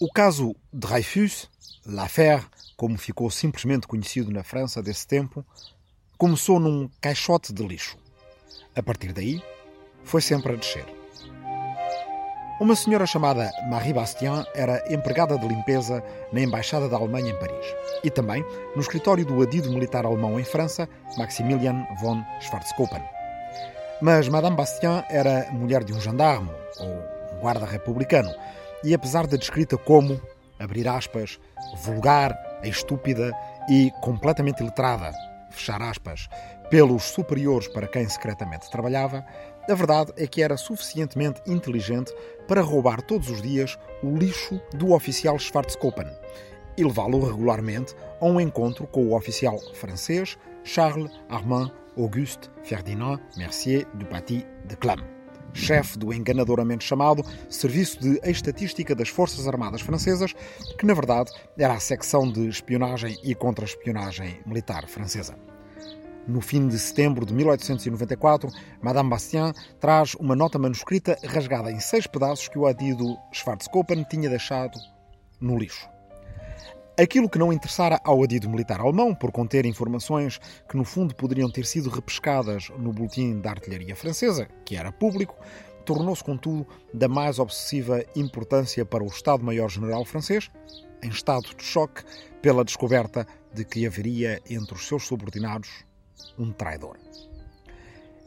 O 0.00 0.08
caso 0.12 0.54
Dreyfus, 0.72 1.50
l'affaire, 1.84 2.44
como 2.76 2.96
ficou 2.96 3.28
simplesmente 3.32 3.88
conhecido 3.88 4.30
na 4.30 4.44
França 4.44 4.80
desse 4.80 5.04
tempo, 5.04 5.44
começou 6.16 6.60
num 6.60 6.88
caixote 7.00 7.52
de 7.52 7.66
lixo. 7.66 7.98
A 8.76 8.82
partir 8.82 9.12
daí, 9.12 9.42
foi 10.04 10.20
sempre 10.20 10.52
a 10.52 10.56
descer. 10.56 10.86
Uma 12.60 12.76
senhora 12.76 13.06
chamada 13.06 13.50
Marie 13.68 13.92
Bastien 13.92 14.44
era 14.54 14.84
empregada 14.92 15.36
de 15.36 15.48
limpeza 15.48 16.00
na 16.32 16.42
Embaixada 16.42 16.88
da 16.88 16.96
Alemanha 16.96 17.32
em 17.32 17.38
Paris 17.40 17.66
e 18.04 18.10
também 18.10 18.44
no 18.76 18.80
escritório 18.80 19.26
do 19.26 19.42
adido 19.42 19.68
militar 19.68 20.06
alemão 20.06 20.38
em 20.38 20.44
França, 20.44 20.88
Maximilian 21.16 21.84
von 22.00 22.22
Schwarzkoppen. 22.40 23.02
Mas 24.00 24.28
Madame 24.28 24.54
Bastien 24.54 25.02
era 25.10 25.50
mulher 25.50 25.82
de 25.82 25.92
um 25.92 26.00
gendarme, 26.00 26.50
ou 26.78 26.88
um 27.34 27.40
guarda 27.40 27.66
republicano, 27.66 28.32
e 28.84 28.94
apesar 28.94 29.26
da 29.26 29.36
descrita 29.36 29.76
como, 29.76 30.20
abrir 30.58 30.86
aspas, 30.88 31.38
vulgar, 31.82 32.36
estúpida 32.62 33.32
e 33.68 33.90
completamente 34.00 34.62
iletrada, 34.62 35.12
fechar 35.50 35.82
aspas, 35.82 36.28
pelos 36.70 37.04
superiores 37.04 37.68
para 37.68 37.88
quem 37.88 38.08
secretamente 38.08 38.70
trabalhava, 38.70 39.24
a 39.68 39.74
verdade 39.74 40.12
é 40.16 40.26
que 40.26 40.42
era 40.42 40.56
suficientemente 40.56 41.40
inteligente 41.46 42.12
para 42.46 42.62
roubar 42.62 43.02
todos 43.02 43.28
os 43.28 43.42
dias 43.42 43.78
o 44.02 44.16
lixo 44.16 44.60
do 44.74 44.92
oficial 44.92 45.38
Schwarzkoppen 45.38 46.06
e 46.76 46.84
levá-lo 46.84 47.24
regularmente 47.24 47.94
a 48.20 48.24
um 48.24 48.40
encontro 48.40 48.86
com 48.86 49.06
o 49.06 49.16
oficial 49.16 49.58
francês 49.74 50.38
Charles 50.64 51.10
Armand 51.28 51.70
Auguste 51.96 52.50
Ferdinand 52.62 53.20
Mercier 53.36 53.86
du 53.94 54.06
Paty 54.06 54.46
de 54.64 54.76
Clam, 54.76 55.17
chefe 55.52 55.98
do 55.98 56.12
enganadoramente 56.12 56.84
chamado 56.84 57.24
Serviço 57.48 58.00
de 58.00 58.20
Estatística 58.24 58.94
das 58.94 59.08
Forças 59.08 59.46
Armadas 59.46 59.80
Francesas, 59.80 60.34
que 60.78 60.86
na 60.86 60.94
verdade 60.94 61.30
era 61.56 61.74
a 61.74 61.80
secção 61.80 62.30
de 62.30 62.48
espionagem 62.48 63.18
e 63.22 63.34
contra-espionagem 63.34 64.40
militar 64.46 64.86
francesa. 64.86 65.34
No 66.26 66.42
fim 66.42 66.68
de 66.68 66.78
setembro 66.78 67.24
de 67.24 67.32
1894, 67.32 68.50
Madame 68.82 69.08
Bastien 69.08 69.52
traz 69.80 70.14
uma 70.14 70.36
nota 70.36 70.58
manuscrita 70.58 71.16
rasgada 71.24 71.72
em 71.72 71.80
seis 71.80 72.06
pedaços 72.06 72.48
que 72.48 72.58
o 72.58 72.66
adido 72.66 73.16
Schwarzkoppen 73.32 74.04
tinha 74.04 74.28
deixado 74.28 74.78
no 75.40 75.58
lixo. 75.58 75.88
Aquilo 76.98 77.30
que 77.30 77.38
não 77.38 77.52
interessara 77.52 78.00
ao 78.02 78.24
adido 78.24 78.50
militar 78.50 78.80
alemão, 78.80 79.14
por 79.14 79.30
conter 79.30 79.64
informações 79.64 80.40
que 80.68 80.76
no 80.76 80.84
fundo 80.84 81.14
poderiam 81.14 81.48
ter 81.48 81.64
sido 81.64 81.88
repescadas 81.88 82.70
no 82.76 82.92
boletim 82.92 83.38
da 83.38 83.50
artilharia 83.50 83.94
francesa, 83.94 84.48
que 84.64 84.74
era 84.74 84.90
público, 84.90 85.36
tornou-se, 85.84 86.24
contudo, 86.24 86.66
da 86.92 87.06
mais 87.06 87.38
obsessiva 87.38 88.04
importância 88.16 88.84
para 88.84 89.04
o 89.04 89.06
Estado-Maior-General 89.06 90.04
francês, 90.04 90.50
em 91.00 91.08
estado 91.08 91.54
de 91.56 91.62
choque 91.62 92.02
pela 92.42 92.64
descoberta 92.64 93.24
de 93.54 93.64
que 93.64 93.86
haveria 93.86 94.42
entre 94.50 94.74
os 94.74 94.84
seus 94.84 95.06
subordinados 95.06 95.68
um 96.36 96.50
traidor. 96.50 96.96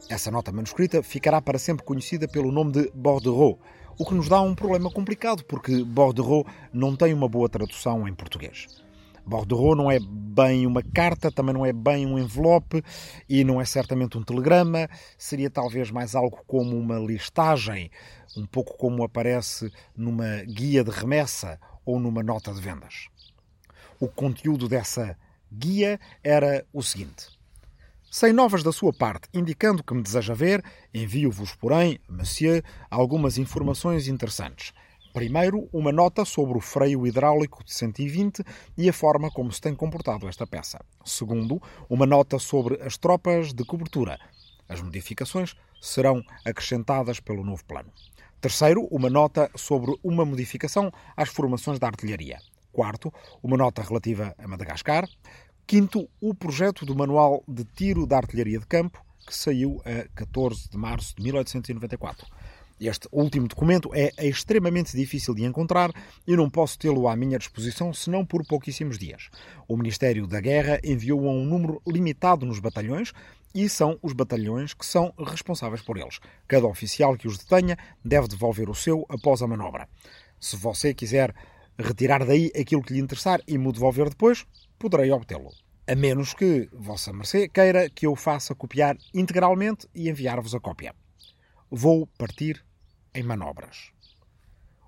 Essa 0.08 0.30
nota 0.30 0.50
manuscrita 0.50 1.02
ficará 1.02 1.42
para 1.42 1.58
sempre 1.58 1.84
conhecida 1.84 2.26
pelo 2.26 2.50
nome 2.50 2.72
de 2.72 2.90
Bordereau, 2.94 3.58
o 3.98 4.04
que 4.04 4.14
nos 4.14 4.28
dá 4.28 4.40
um 4.40 4.54
problema 4.54 4.90
complicado, 4.90 5.44
porque 5.44 5.84
Bordereau 5.84 6.46
não 6.72 6.96
tem 6.96 7.12
uma 7.12 7.28
boa 7.28 7.48
tradução 7.48 8.06
em 8.08 8.14
português. 8.14 8.66
Bordereau 9.24 9.76
não 9.76 9.90
é 9.90 9.98
bem 10.00 10.66
uma 10.66 10.82
carta, 10.82 11.30
também 11.30 11.54
não 11.54 11.64
é 11.64 11.72
bem 11.72 12.06
um 12.06 12.18
envelope 12.18 12.82
e 13.28 13.44
não 13.44 13.60
é 13.60 13.64
certamente 13.64 14.18
um 14.18 14.22
telegrama. 14.22 14.88
Seria 15.16 15.48
talvez 15.48 15.90
mais 15.90 16.14
algo 16.14 16.42
como 16.46 16.76
uma 16.76 16.98
listagem, 16.98 17.90
um 18.36 18.46
pouco 18.46 18.76
como 18.76 19.04
aparece 19.04 19.70
numa 19.96 20.42
guia 20.44 20.82
de 20.82 20.90
remessa 20.90 21.58
ou 21.84 22.00
numa 22.00 22.22
nota 22.22 22.52
de 22.52 22.60
vendas. 22.60 23.08
O 24.00 24.08
conteúdo 24.08 24.68
dessa 24.68 25.16
guia 25.52 26.00
era 26.24 26.66
o 26.72 26.82
seguinte: 26.82 27.28
sem 28.12 28.30
novas 28.30 28.62
da 28.62 28.70
sua 28.70 28.92
parte, 28.92 29.26
indicando 29.32 29.82
que 29.82 29.94
me 29.94 30.02
deseja 30.02 30.34
ver, 30.34 30.62
envio-vos, 30.92 31.54
porém, 31.54 31.98
monsieur, 32.06 32.62
algumas 32.90 33.38
informações 33.38 34.06
interessantes. 34.06 34.74
Primeiro, 35.14 35.66
uma 35.72 35.90
nota 35.90 36.22
sobre 36.26 36.58
o 36.58 36.60
freio 36.60 37.06
hidráulico 37.06 37.64
de 37.64 37.72
120 37.72 38.44
e 38.76 38.86
a 38.86 38.92
forma 38.92 39.30
como 39.30 39.50
se 39.50 39.62
tem 39.62 39.74
comportado 39.74 40.28
esta 40.28 40.46
peça. 40.46 40.78
Segundo, 41.02 41.60
uma 41.88 42.04
nota 42.04 42.38
sobre 42.38 42.82
as 42.82 42.98
tropas 42.98 43.54
de 43.54 43.64
cobertura. 43.64 44.18
As 44.68 44.82
modificações 44.82 45.54
serão 45.80 46.22
acrescentadas 46.44 47.18
pelo 47.18 47.42
novo 47.42 47.64
plano. 47.64 47.90
Terceiro, 48.42 48.86
uma 48.90 49.08
nota 49.08 49.50
sobre 49.56 49.96
uma 50.04 50.26
modificação 50.26 50.92
às 51.16 51.30
formações 51.30 51.78
da 51.78 51.86
artilharia. 51.86 52.38
Quarto, 52.72 53.12
uma 53.42 53.56
nota 53.56 53.82
relativa 53.82 54.34
a 54.36 54.46
Madagascar. 54.46 55.08
Quinto, 55.72 56.06
o 56.20 56.34
projeto 56.34 56.84
do 56.84 56.94
Manual 56.94 57.42
de 57.48 57.64
Tiro 57.64 58.06
da 58.06 58.18
Artilharia 58.18 58.58
de 58.58 58.66
Campo, 58.66 59.02
que 59.26 59.34
saiu 59.34 59.80
a 59.86 60.06
14 60.14 60.68
de 60.68 60.76
março 60.76 61.16
de 61.16 61.22
1894. 61.22 62.26
Este 62.78 63.08
último 63.10 63.48
documento 63.48 63.88
é 63.94 64.12
extremamente 64.18 64.94
difícil 64.94 65.34
de 65.34 65.44
encontrar 65.44 65.90
e 66.28 66.36
não 66.36 66.50
posso 66.50 66.78
tê-lo 66.78 67.08
à 67.08 67.16
minha 67.16 67.38
disposição 67.38 67.90
senão 67.94 68.22
por 68.22 68.46
pouquíssimos 68.46 68.98
dias. 68.98 69.30
O 69.66 69.74
Ministério 69.78 70.26
da 70.26 70.42
Guerra 70.42 70.78
enviou-o 70.84 71.26
a 71.26 71.32
um 71.32 71.46
número 71.46 71.80
limitado 71.86 72.44
nos 72.44 72.60
batalhões 72.60 73.14
e 73.54 73.66
são 73.66 73.98
os 74.02 74.12
batalhões 74.12 74.74
que 74.74 74.84
são 74.84 75.14
responsáveis 75.26 75.80
por 75.80 75.96
eles. 75.96 76.20
Cada 76.46 76.66
oficial 76.66 77.16
que 77.16 77.26
os 77.26 77.38
detenha 77.38 77.78
deve 78.04 78.28
devolver 78.28 78.68
o 78.68 78.74
seu 78.74 79.06
após 79.08 79.40
a 79.40 79.46
manobra. 79.46 79.88
Se 80.38 80.54
você 80.54 80.92
quiser 80.92 81.34
retirar 81.78 82.26
daí 82.26 82.52
aquilo 82.54 82.82
que 82.82 82.92
lhe 82.92 83.00
interessar 83.00 83.40
e 83.48 83.56
me 83.56 83.72
devolver 83.72 84.10
depois, 84.10 84.44
poderei 84.82 85.12
obtê-lo. 85.12 85.52
A 85.86 85.94
menos 85.94 86.34
que 86.34 86.68
Vossa 86.72 87.12
Mercê 87.12 87.48
queira 87.48 87.88
que 87.88 88.04
eu 88.04 88.16
faça 88.16 88.52
copiar 88.52 88.96
integralmente 89.14 89.88
e 89.94 90.08
enviar-vos 90.08 90.56
a 90.56 90.60
cópia. 90.60 90.92
Vou 91.70 92.08
partir 92.18 92.64
em 93.14 93.22
manobras. 93.22 93.92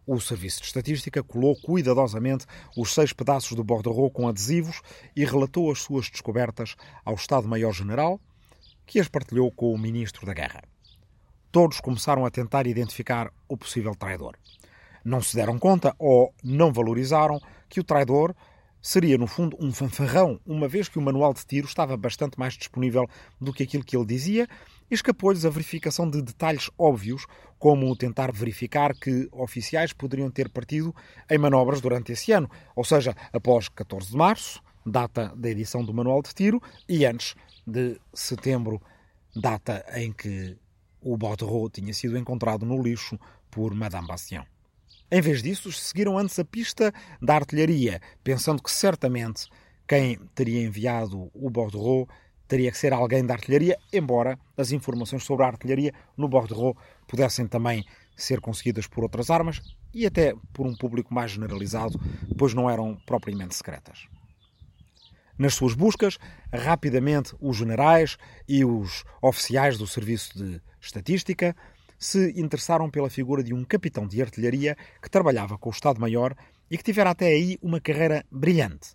O 0.04 0.20
Serviço 0.20 0.60
de 0.60 0.66
Estatística 0.66 1.22
colou 1.22 1.54
cuidadosamente 1.62 2.44
os 2.76 2.92
seis 2.92 3.12
pedaços 3.12 3.56
do 3.56 3.62
bordereau 3.62 4.10
com 4.10 4.26
adesivos 4.26 4.82
e 5.14 5.24
relatou 5.24 5.70
as 5.70 5.80
suas 5.80 6.10
descobertas 6.10 6.74
ao 7.04 7.14
Estado-Maior-General, 7.14 8.20
que 8.84 8.98
as 8.98 9.08
partilhou 9.08 9.52
com 9.52 9.72
o 9.72 9.78
Ministro 9.78 10.26
da 10.26 10.34
Guerra. 10.34 10.62
Todos 11.52 11.80
começaram 11.80 12.26
a 12.26 12.30
tentar 12.30 12.66
identificar 12.66 13.32
o 13.48 13.56
possível 13.56 13.94
traidor. 13.94 14.36
Não 15.04 15.22
se 15.22 15.36
deram 15.36 15.56
conta 15.56 15.94
ou 15.98 16.34
não 16.42 16.72
valorizaram 16.72 17.40
que 17.68 17.78
o 17.78 17.84
traidor 17.84 18.34
seria, 18.84 19.16
no 19.16 19.26
fundo, 19.26 19.56
um 19.58 19.72
fanfarrão, 19.72 20.38
uma 20.44 20.68
vez 20.68 20.90
que 20.90 20.98
o 20.98 21.02
manual 21.02 21.32
de 21.32 21.44
tiro 21.46 21.66
estava 21.66 21.96
bastante 21.96 22.38
mais 22.38 22.52
disponível 22.52 23.08
do 23.40 23.50
que 23.50 23.62
aquilo 23.62 23.82
que 23.82 23.96
ele 23.96 24.04
dizia, 24.04 24.46
escapou-lhes 24.90 25.46
a 25.46 25.48
verificação 25.48 26.08
de 26.08 26.20
detalhes 26.20 26.70
óbvios, 26.76 27.24
como 27.58 27.96
tentar 27.96 28.30
verificar 28.30 28.92
que 28.94 29.26
oficiais 29.32 29.94
poderiam 29.94 30.30
ter 30.30 30.50
partido 30.50 30.94
em 31.30 31.38
manobras 31.38 31.80
durante 31.80 32.12
esse 32.12 32.30
ano, 32.30 32.48
ou 32.76 32.84
seja, 32.84 33.16
após 33.32 33.70
14 33.70 34.10
de 34.10 34.16
março, 34.18 34.62
data 34.84 35.32
da 35.34 35.48
edição 35.48 35.82
do 35.82 35.94
manual 35.94 36.20
de 36.20 36.34
tiro, 36.34 36.60
e 36.86 37.06
antes 37.06 37.34
de 37.66 37.98
setembro, 38.12 38.82
data 39.34 39.82
em 39.94 40.12
que 40.12 40.58
o 41.00 41.16
Bordereau 41.16 41.70
tinha 41.70 41.94
sido 41.94 42.18
encontrado 42.18 42.66
no 42.66 42.82
lixo 42.82 43.18
por 43.50 43.74
Madame 43.74 44.06
Bastien. 44.06 44.44
Em 45.10 45.20
vez 45.20 45.42
disso, 45.42 45.70
seguiram 45.70 46.18
antes 46.18 46.38
a 46.38 46.44
pista 46.44 46.92
da 47.20 47.34
artilharia, 47.34 48.00
pensando 48.22 48.62
que 48.62 48.70
certamente 48.70 49.46
quem 49.86 50.18
teria 50.34 50.62
enviado 50.62 51.30
o 51.34 51.50
Bordereau 51.50 52.08
teria 52.48 52.70
que 52.70 52.78
ser 52.78 52.92
alguém 52.92 53.24
da 53.24 53.34
artilharia, 53.34 53.76
embora 53.92 54.38
as 54.56 54.72
informações 54.72 55.24
sobre 55.24 55.44
a 55.44 55.48
artilharia 55.48 55.92
no 56.16 56.28
Bordereau 56.28 56.76
pudessem 57.06 57.46
também 57.46 57.84
ser 58.16 58.40
conseguidas 58.40 58.86
por 58.86 59.02
outras 59.02 59.30
armas 59.30 59.60
e 59.92 60.06
até 60.06 60.34
por 60.52 60.66
um 60.66 60.74
público 60.74 61.12
mais 61.12 61.32
generalizado, 61.32 62.00
pois 62.38 62.54
não 62.54 62.68
eram 62.68 62.96
propriamente 63.06 63.54
secretas. 63.54 64.06
Nas 65.36 65.54
suas 65.54 65.74
buscas, 65.74 66.18
rapidamente 66.52 67.34
os 67.40 67.56
generais 67.56 68.16
e 68.48 68.64
os 68.64 69.04
oficiais 69.20 69.76
do 69.76 69.86
Serviço 69.86 70.38
de 70.38 70.62
Estatística 70.80 71.56
se 72.04 72.38
interessaram 72.38 72.90
pela 72.90 73.08
figura 73.08 73.42
de 73.42 73.54
um 73.54 73.64
capitão 73.64 74.06
de 74.06 74.20
artilharia 74.20 74.76
que 75.00 75.08
trabalhava 75.08 75.56
com 75.56 75.70
o 75.70 75.72
Estado-Maior 75.72 76.36
e 76.70 76.76
que 76.76 76.84
tivera 76.84 77.08
até 77.08 77.28
aí 77.28 77.58
uma 77.62 77.80
carreira 77.80 78.22
brilhante, 78.30 78.94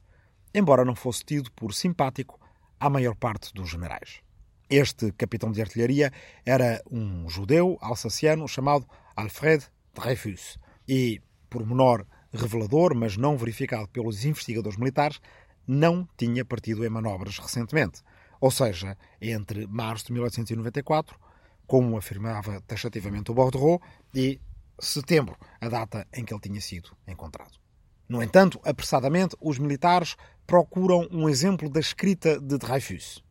embora 0.54 0.86
não 0.86 0.94
fosse 0.94 1.26
tido 1.26 1.52
por 1.54 1.74
simpático 1.74 2.40
à 2.80 2.88
maior 2.88 3.16
parte 3.16 3.52
dos 3.52 3.68
generais. 3.68 4.22
Este 4.70 5.12
capitão 5.14 5.52
de 5.52 5.60
artilharia 5.60 6.14
era 6.46 6.84
um 6.92 7.28
judeu 7.28 7.80
alsaciano 7.82 8.48
chamado 8.48 8.86
Alfred 9.16 9.66
Dreyfus 9.96 10.60
e, 10.88 11.20
por 11.50 11.66
menor 11.66 12.06
revelador, 12.32 12.94
mas 12.94 13.18
não 13.18 13.36
verificado 13.36 13.88
pelos 13.88 14.24
investigadores 14.24 14.78
militares, 14.78 15.20
não 15.68 16.08
tinha 16.16 16.46
partido 16.46 16.86
em 16.86 16.90
manobras 16.90 17.40
recentemente, 17.40 18.04
ou 18.40 18.52
seja, 18.52 18.96
entre 19.20 19.66
março 19.66 20.06
de 20.06 20.14
1894 20.14 21.29
como 21.70 21.98
afirmava 21.98 22.60
taxativamente 22.62 23.30
o 23.30 23.34
Bordereau, 23.36 23.80
e 24.16 24.42
setembro, 24.80 25.38
a 25.62 25.70
data 25.70 26.08
em 26.12 26.26
que 26.26 26.34
ele 26.34 26.42
tinha 26.42 26.60
sido 26.60 26.90
encontrado. 27.08 27.60
No 28.10 28.24
entanto, 28.24 28.60
apressadamente, 28.66 29.38
os 29.40 29.60
militares 29.60 30.18
procuram 30.48 31.08
um 31.12 31.30
exemplo 31.30 31.70
da 31.70 31.80
escrita 31.80 32.42
de 32.42 32.58
Dreyfus. 32.58 33.24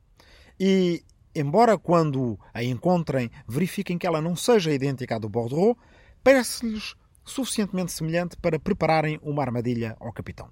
E, 0.58 1.05
embora 1.35 1.76
quando 1.76 2.38
a 2.55 2.62
encontrem 2.62 3.29
verifiquem 3.46 3.99
que 3.99 4.06
ela 4.06 4.23
não 4.23 4.37
seja 4.37 4.73
idêntica 4.73 5.17
à 5.17 5.19
do 5.19 5.29
Bordeaux, 5.29 5.76
parece-lhes 6.23 6.94
suficientemente 7.25 7.91
semelhante 7.91 8.37
para 8.37 8.61
prepararem 8.61 9.19
uma 9.20 9.43
armadilha 9.43 9.96
ao 9.99 10.12
capitão. 10.12 10.49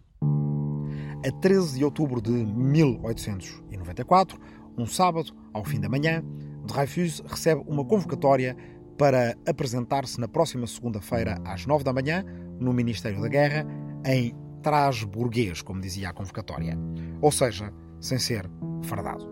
A 1.24 1.30
13 1.40 1.78
de 1.78 1.84
outubro 1.84 2.20
de 2.20 2.32
1894, 2.32 4.40
um 4.76 4.86
sábado, 4.86 5.32
ao 5.54 5.64
fim 5.64 5.78
da 5.78 5.88
manhã, 5.88 6.24
Dreyfus 6.66 7.22
recebe 7.26 7.62
uma 7.66 7.84
convocatória 7.84 8.56
para 8.98 9.36
apresentar-se 9.46 10.20
na 10.20 10.28
próxima 10.28 10.66
segunda-feira 10.66 11.38
às 11.44 11.66
9 11.66 11.84
da 11.84 11.92
manhã 11.92 12.24
no 12.58 12.72
Ministério 12.72 13.20
da 13.20 13.28
Guerra 13.28 13.66
em 14.04 14.34
traje 14.62 15.06
burguês, 15.06 15.62
como 15.62 15.80
dizia 15.80 16.10
a 16.10 16.12
convocatória, 16.12 16.76
ou 17.20 17.30
seja, 17.30 17.72
sem 18.00 18.18
ser 18.18 18.50
fardado. 18.82 19.26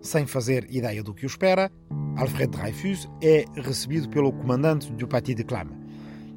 Sem 0.00 0.26
fazer 0.26 0.66
ideia 0.70 1.02
do 1.02 1.14
que 1.14 1.24
o 1.24 1.26
espera, 1.26 1.70
Alfred 2.16 2.56
Dreyfus 2.56 3.08
é 3.22 3.44
recebido 3.56 4.08
pelo 4.08 4.32
comandante 4.32 4.92
do 4.92 5.08
Petit 5.08 5.34
de 5.34 5.44
Clam 5.44 5.68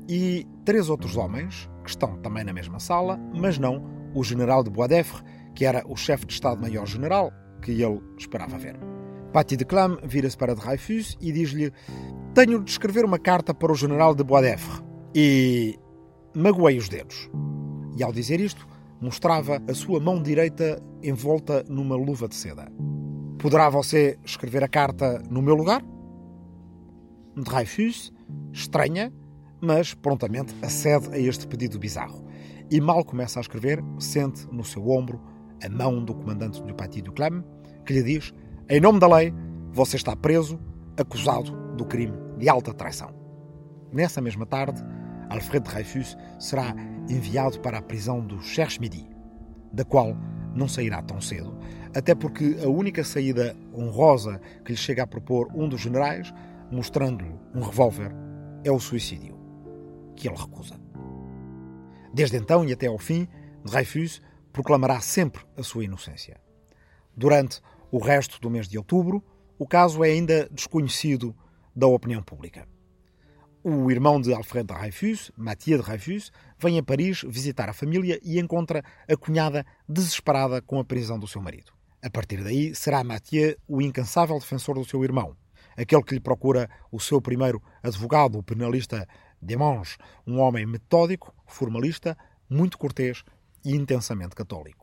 e 0.09 0.47
três 0.63 0.89
outros 0.89 1.17
homens, 1.17 1.69
que 1.83 1.89
estão 1.89 2.17
também 2.21 2.43
na 2.43 2.53
mesma 2.53 2.79
sala, 2.79 3.19
mas 3.35 3.59
não 3.59 3.83
o 4.15 4.23
general 4.23 4.63
de 4.63 4.69
Boisdeffre, 4.69 5.21
que 5.53 5.65
era 5.65 5.83
o 5.85 5.95
chefe 5.95 6.25
de 6.25 6.33
Estado-Maior-General 6.33 7.31
que 7.61 7.71
ele 7.71 8.01
esperava 8.17 8.57
ver. 8.57 8.96
Petit 9.33 9.57
de 9.57 9.65
Clam 9.65 9.97
vira-se 10.03 10.37
para 10.37 10.55
Dreyfus 10.55 11.17
e 11.19 11.31
diz-lhe: 11.31 11.71
Tenho 12.33 12.63
de 12.63 12.71
escrever 12.71 13.05
uma 13.05 13.19
carta 13.19 13.53
para 13.53 13.71
o 13.71 13.75
general 13.75 14.15
de 14.15 14.23
Boisdeffre 14.23 14.83
e 15.13 15.77
magoei 16.35 16.77
os 16.77 16.89
dedos. 16.89 17.29
E 17.97 18.03
ao 18.03 18.11
dizer 18.11 18.39
isto, 18.39 18.67
mostrava 19.01 19.61
a 19.67 19.73
sua 19.73 19.99
mão 19.99 20.21
direita 20.21 20.81
envolta 21.03 21.63
numa 21.67 21.95
luva 21.95 22.27
de 22.27 22.35
seda. 22.35 22.71
Poderá 23.39 23.69
você 23.69 24.17
escrever 24.23 24.63
a 24.63 24.67
carta 24.67 25.21
no 25.29 25.41
meu 25.41 25.55
lugar? 25.55 25.83
Dreyfus 27.35 28.11
estranha, 28.51 29.13
mas 29.61 29.93
prontamente 29.93 30.55
acede 30.61 31.09
a 31.13 31.19
este 31.19 31.47
pedido 31.47 31.77
bizarro. 31.77 32.25
E 32.69 32.81
mal 32.81 33.03
começa 33.05 33.39
a 33.39 33.41
escrever, 33.41 33.83
sente 33.99 34.47
no 34.51 34.63
seu 34.63 34.89
ombro 34.89 35.21
a 35.63 35.69
mão 35.69 36.03
do 36.03 36.13
comandante 36.13 36.61
do 36.61 37.01
du 37.01 37.11
Clam, 37.13 37.43
que 37.85 37.93
lhe 37.93 38.03
diz: 38.03 38.33
Em 38.69 38.81
nome 38.81 38.99
da 38.99 39.07
lei, 39.07 39.33
você 39.71 39.95
está 39.95 40.13
preso, 40.13 40.59
acusado 40.97 41.51
do 41.77 41.85
crime 41.85 42.17
de 42.37 42.49
alta 42.49 42.73
traição. 42.73 43.15
Nessa 43.93 44.19
mesma 44.19 44.45
tarde, 44.45 44.83
Alfred 45.29 45.65
Dreyfus 45.65 46.17
será 46.37 46.75
enviado 47.09 47.61
para 47.61 47.77
a 47.77 47.81
prisão 47.81 48.19
do 48.19 48.41
Cherche-Midi, 48.41 49.09
da 49.71 49.85
qual 49.85 50.17
não 50.53 50.67
sairá 50.67 51.01
tão 51.01 51.21
cedo, 51.21 51.57
até 51.95 52.13
porque 52.13 52.57
a 52.61 52.67
única 52.67 53.05
saída 53.05 53.55
honrosa 53.73 54.41
que 54.65 54.73
lhe 54.73 54.77
chega 54.77 55.03
a 55.03 55.07
propor 55.07 55.47
um 55.55 55.69
dos 55.69 55.79
generais, 55.79 56.33
mostrando-lhe 56.69 57.33
um 57.55 57.61
revólver, 57.61 58.11
é 58.65 58.71
o 58.71 58.81
suicídio, 58.81 59.39
que 60.13 60.27
ele 60.27 60.35
recusa. 60.35 60.75
Desde 62.13 62.35
então 62.35 62.65
e 62.65 62.73
até 62.73 62.87
ao 62.87 62.97
fim, 62.97 63.29
Dreyfus 63.63 64.21
proclamará 64.51 64.99
sempre 64.99 65.41
a 65.55 65.63
sua 65.63 65.85
inocência. 65.85 66.37
Durante 67.15 67.61
o 67.91 67.99
resto 67.99 68.39
do 68.39 68.49
mês 68.49 68.67
de 68.67 68.77
outubro, 68.77 69.23
o 69.57 69.67
caso 69.67 70.03
é 70.03 70.09
ainda 70.09 70.47
desconhecido 70.51 71.35
da 71.75 71.87
opinião 71.87 72.21
pública. 72.21 72.67
O 73.63 73.91
irmão 73.91 74.21
de 74.21 74.33
Alfred 74.33 74.65
Dreyfus, 74.65 75.31
Mathieu 75.35 75.81
Dreyfus, 75.81 76.31
vem 76.57 76.79
a 76.79 76.83
Paris 76.83 77.23
visitar 77.27 77.69
a 77.69 77.73
família 77.73 78.19
e 78.23 78.39
encontra 78.39 78.83
a 79.09 79.17
cunhada 79.17 79.65
desesperada 79.87 80.61
com 80.61 80.79
a 80.79 80.85
prisão 80.85 81.19
do 81.19 81.27
seu 81.27 81.41
marido. 81.41 81.71
A 82.01 82.09
partir 82.09 82.43
daí, 82.43 82.73
será 82.75 83.03
Mathieu 83.03 83.57
o 83.67 83.81
incansável 83.81 84.37
defensor 84.39 84.75
do 84.75 84.85
seu 84.85 85.03
irmão, 85.03 85.35
aquele 85.75 86.03
que 86.03 86.13
lhe 86.13 86.19
procura 86.19 86.69
o 86.91 86.99
seu 86.99 87.21
primeiro 87.21 87.61
advogado, 87.81 88.37
o 88.37 88.43
penalista 88.43 89.07
Demange, 89.41 89.97
um 90.25 90.39
homem 90.39 90.65
metódico, 90.65 91.33
formalista, 91.45 92.17
muito 92.49 92.77
cortês 92.77 93.23
e 93.63 93.75
intensamente 93.75 94.35
católico. 94.35 94.76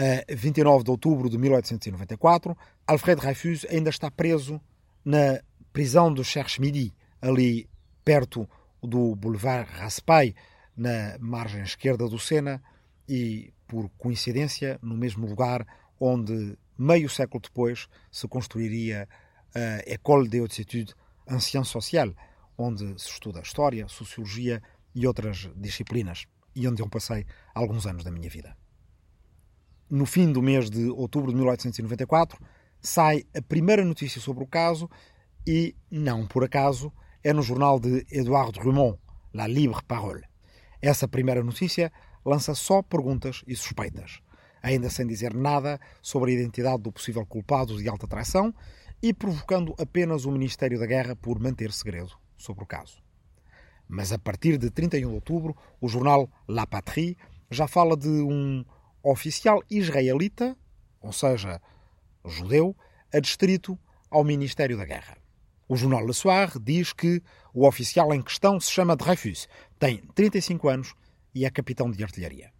A 0.00 0.24
29 0.34 0.82
de 0.82 0.90
outubro 0.90 1.28
de 1.28 1.36
1894, 1.36 2.56
Alfred 2.86 3.20
Dreyfus 3.20 3.66
ainda 3.68 3.90
está 3.90 4.10
preso 4.10 4.58
na 5.04 5.42
prisão 5.74 6.10
do 6.10 6.24
Cherche-Midi, 6.24 6.94
ali 7.20 7.68
perto 8.02 8.48
do 8.82 9.14
Boulevard 9.14 9.70
Raspail, 9.70 10.32
na 10.74 11.18
margem 11.20 11.60
esquerda 11.60 12.08
do 12.08 12.18
Sena, 12.18 12.62
e, 13.06 13.52
por 13.68 13.90
coincidência, 13.98 14.78
no 14.80 14.96
mesmo 14.96 15.26
lugar 15.26 15.66
onde, 16.00 16.56
meio 16.78 17.10
século 17.10 17.42
depois, 17.42 17.86
se 18.10 18.26
construiria 18.26 19.06
a 19.54 19.82
École 19.86 20.30
des 20.30 20.40
Hautes 20.40 20.60
Études 20.60 20.94
en 21.28 21.40
Sciences 21.40 21.72
Sociales, 21.72 22.14
onde 22.56 22.98
se 22.98 23.10
estuda 23.10 23.42
História, 23.42 23.86
Sociologia 23.86 24.62
e 24.94 25.06
outras 25.06 25.50
disciplinas, 25.56 26.24
e 26.56 26.66
onde 26.66 26.80
eu 26.80 26.88
passei 26.88 27.26
alguns 27.54 27.84
anos 27.84 28.02
da 28.02 28.10
minha 28.10 28.30
vida. 28.30 28.56
No 29.90 30.06
fim 30.06 30.30
do 30.30 30.40
mês 30.40 30.70
de 30.70 30.88
outubro 30.88 31.32
de 31.32 31.36
1894, 31.36 32.38
sai 32.80 33.24
a 33.36 33.42
primeira 33.42 33.84
notícia 33.84 34.20
sobre 34.20 34.44
o 34.44 34.46
caso 34.46 34.88
e, 35.44 35.74
não 35.90 36.28
por 36.28 36.44
acaso, 36.44 36.92
é 37.24 37.32
no 37.32 37.42
jornal 37.42 37.80
de 37.80 38.06
Edouard 38.08 38.52
Drummond, 38.52 38.96
La 39.34 39.48
Libre 39.48 39.82
Parole. 39.82 40.22
Essa 40.80 41.08
primeira 41.08 41.42
notícia 41.42 41.92
lança 42.24 42.54
só 42.54 42.82
perguntas 42.82 43.42
e 43.48 43.56
suspeitas, 43.56 44.20
ainda 44.62 44.88
sem 44.88 45.08
dizer 45.08 45.34
nada 45.34 45.80
sobre 46.00 46.30
a 46.30 46.34
identidade 46.34 46.82
do 46.84 46.92
possível 46.92 47.26
culpado 47.26 47.76
de 47.76 47.88
alta 47.88 48.06
traição 48.06 48.54
e 49.02 49.12
provocando 49.12 49.74
apenas 49.76 50.24
o 50.24 50.30
Ministério 50.30 50.78
da 50.78 50.86
Guerra 50.86 51.16
por 51.16 51.40
manter 51.40 51.72
segredo 51.72 52.16
sobre 52.36 52.62
o 52.62 52.66
caso. 52.66 53.02
Mas 53.88 54.12
a 54.12 54.18
partir 54.20 54.56
de 54.56 54.70
31 54.70 55.08
de 55.08 55.14
outubro, 55.16 55.56
o 55.80 55.88
jornal 55.88 56.30
La 56.46 56.64
Patrie 56.64 57.16
já 57.50 57.66
fala 57.66 57.96
de 57.96 58.08
um 58.08 58.64
oficial 59.02 59.62
israelita, 59.70 60.56
ou 61.00 61.12
seja, 61.12 61.60
judeu, 62.24 62.76
adstrito 63.12 63.78
ao 64.10 64.24
Ministério 64.24 64.76
da 64.76 64.84
Guerra. 64.84 65.16
O 65.68 65.76
jornal 65.76 66.04
Le 66.04 66.12
Soir 66.12 66.58
diz 66.58 66.92
que 66.92 67.22
o 67.54 67.66
oficial 67.66 68.12
em 68.12 68.20
questão 68.20 68.58
se 68.58 68.70
chama 68.70 68.96
Dreyfus, 68.96 69.48
tem 69.78 69.98
35 70.14 70.68
anos 70.68 70.94
e 71.34 71.44
é 71.44 71.50
capitão 71.50 71.90
de 71.90 72.02
artilharia. 72.02 72.52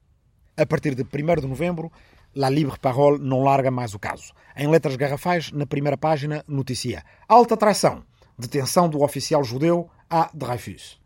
A 0.56 0.64
partir 0.64 0.94
de 0.94 1.02
1 1.02 1.40
de 1.40 1.46
novembro, 1.46 1.90
La 2.34 2.48
Libre 2.48 2.78
Parole 2.78 3.18
não 3.18 3.42
larga 3.42 3.70
mais 3.70 3.94
o 3.94 3.98
caso. 3.98 4.32
Em 4.56 4.68
letras 4.68 4.94
garrafais, 4.94 5.50
na 5.50 5.66
primeira 5.66 5.96
página, 5.96 6.44
noticia 6.46 7.02
Alta 7.26 7.56
traição, 7.56 8.04
detenção 8.38 8.88
do 8.88 9.02
oficial 9.02 9.42
judeu 9.42 9.90
a 10.08 10.30
Dreyfus. 10.32 11.00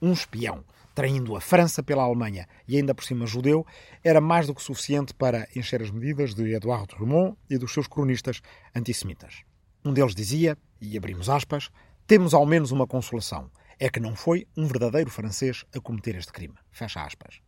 Um 0.00 0.12
espião, 0.12 0.64
traindo 0.98 1.36
a 1.36 1.40
França 1.40 1.80
pela 1.80 2.02
Alemanha 2.02 2.48
e 2.66 2.76
ainda 2.76 2.92
por 2.92 3.04
cima 3.04 3.24
judeu, 3.24 3.64
era 4.02 4.20
mais 4.20 4.48
do 4.48 4.54
que 4.54 4.60
suficiente 4.60 5.14
para 5.14 5.46
encher 5.54 5.80
as 5.80 5.92
medidas 5.92 6.34
de 6.34 6.52
Edouard 6.52 6.88
Drummond 6.88 7.36
e 7.48 7.56
dos 7.56 7.72
seus 7.72 7.86
cronistas 7.86 8.42
antissemitas. 8.74 9.44
Um 9.84 9.92
deles 9.92 10.12
dizia, 10.12 10.58
e 10.80 10.98
abrimos 10.98 11.30
aspas, 11.30 11.70
temos 12.04 12.34
ao 12.34 12.44
menos 12.44 12.72
uma 12.72 12.84
consolação. 12.84 13.48
É 13.78 13.88
que 13.88 14.00
não 14.00 14.16
foi 14.16 14.48
um 14.56 14.66
verdadeiro 14.66 15.08
francês 15.08 15.64
a 15.72 15.78
cometer 15.78 16.16
este 16.16 16.32
crime. 16.32 16.56
Fecha 16.72 17.00
aspas. 17.00 17.40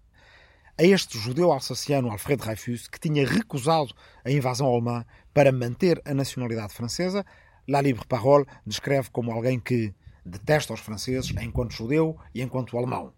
A 0.79 0.85
este 0.85 1.19
judeu 1.19 1.51
alsaciano 1.51 2.09
Alfred 2.09 2.41
Dreyfus, 2.41 2.87
que 2.87 3.01
tinha 3.01 3.27
recusado 3.27 3.93
a 4.25 4.31
invasão 4.31 4.69
alemã 4.69 5.05
para 5.35 5.51
manter 5.51 6.01
a 6.05 6.15
nacionalidade 6.15 6.73
francesa, 6.73 7.27
La 7.67 7.81
Libre 7.81 8.07
Parole 8.07 8.47
descreve 8.65 9.11
como 9.11 9.33
alguém 9.33 9.59
que 9.59 9.93
detesta 10.25 10.73
os 10.73 10.79
franceses 10.79 11.35
enquanto 11.43 11.73
judeu 11.73 12.17
e 12.33 12.43
enquanto 12.43 12.79
alemão. 12.79 13.13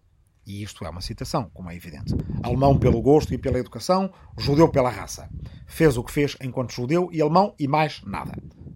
E 0.45 0.61
isto 0.61 0.83
é 0.85 0.89
uma 0.89 1.01
citação, 1.01 1.49
como 1.53 1.69
é 1.69 1.75
evidente. 1.75 2.13
Alemão 2.41 2.77
pelo 2.77 3.01
gosto 3.01 3.33
e 3.33 3.37
pela 3.37 3.59
educação, 3.59 4.11
judeu 4.37 4.69
pela 4.69 4.89
raça. 4.89 5.29
Fez 5.65 5.97
o 5.97 6.03
que 6.03 6.11
fez 6.11 6.35
enquanto 6.41 6.73
judeu 6.73 7.09
e 7.11 7.21
alemão 7.21 7.55
e 7.57 7.67
mais 7.67 8.01
nada. 8.05 8.33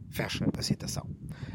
Fecha 0.10 0.46
a 0.58 0.62
citação. 0.62 1.10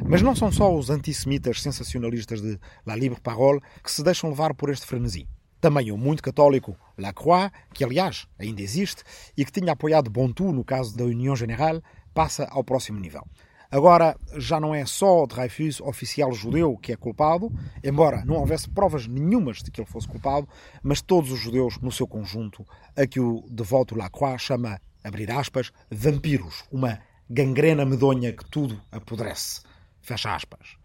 Mas 0.07 0.21
não 0.21 0.37
são 0.37 0.53
só 0.53 0.75
os 0.75 0.91
antissemitas 0.91 1.63
sensacionalistas 1.63 2.43
de 2.43 2.59
La 2.87 2.95
Libre 2.95 3.21
Parole 3.21 3.61
que 3.83 3.91
se 3.91 4.03
deixam 4.03 4.31
levar 4.31 4.55
por 4.55 4.69
este 4.69 4.87
frenesi. 4.87 5.27
Também 5.61 5.93
o 5.93 5.97
muito 5.97 6.23
católico 6.23 6.77
Lacroix, 6.99 7.51
que 7.73 7.85
aliás 7.85 8.27
ainda 8.39 8.61
existe 8.61 9.05
e 9.37 9.45
que 9.45 9.53
tinha 9.53 9.73
apoiado 9.73 10.11
Bontu 10.11 10.53
no 10.53 10.65
caso 10.65 10.97
da 10.97 11.05
União 11.05 11.37
General, 11.37 11.81
passa 12.13 12.47
ao 12.51 12.65
próximo 12.65 12.99
nível. 12.99 13.25
Agora, 13.73 14.15
já 14.37 14.61
não 14.61 14.75
é 14.75 14.85
só 14.85 15.25
Dreyfus, 15.25 15.81
oficial 15.81 16.31
judeu, 16.31 16.77
que 16.77 16.93
é 16.93 16.97
culpado, 16.97 17.51
embora 17.83 18.23
não 18.23 18.37
houvesse 18.37 18.69
provas 18.69 19.07
nenhumas 19.07 19.63
de 19.63 19.71
que 19.71 19.81
ele 19.81 19.89
fosse 19.89 20.07
culpado, 20.07 20.47
mas 20.83 21.01
todos 21.01 21.33
os 21.33 21.41
judeus 21.41 21.79
no 21.79 21.91
seu 21.91 22.07
conjunto, 22.07 22.67
a 22.95 23.07
que 23.07 23.19
o 23.19 23.43
devoto 23.49 23.97
Lacroix 23.97 24.43
chama, 24.43 24.79
abrir 25.03 25.31
aspas, 25.31 25.73
vampiros, 25.91 26.65
uma 26.71 27.01
gangrena 27.31 27.87
medonha 27.87 28.31
que 28.35 28.45
tudo 28.45 28.79
apodrece, 28.93 29.63
fecha 30.03 30.35
aspas. 30.35 30.77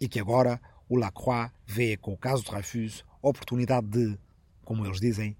E 0.00 0.08
que 0.08 0.18
agora 0.18 0.58
o 0.88 0.96
Lacroix 0.96 1.52
vê 1.66 1.98
com 1.98 2.14
o 2.14 2.18
caso 2.18 2.42
de 2.42 2.50
Dreyfus 2.50 3.04
oportunidade 3.20 3.88
de, 3.88 4.18
como 4.64 4.86
eles 4.86 5.00
dizem, 5.00 5.36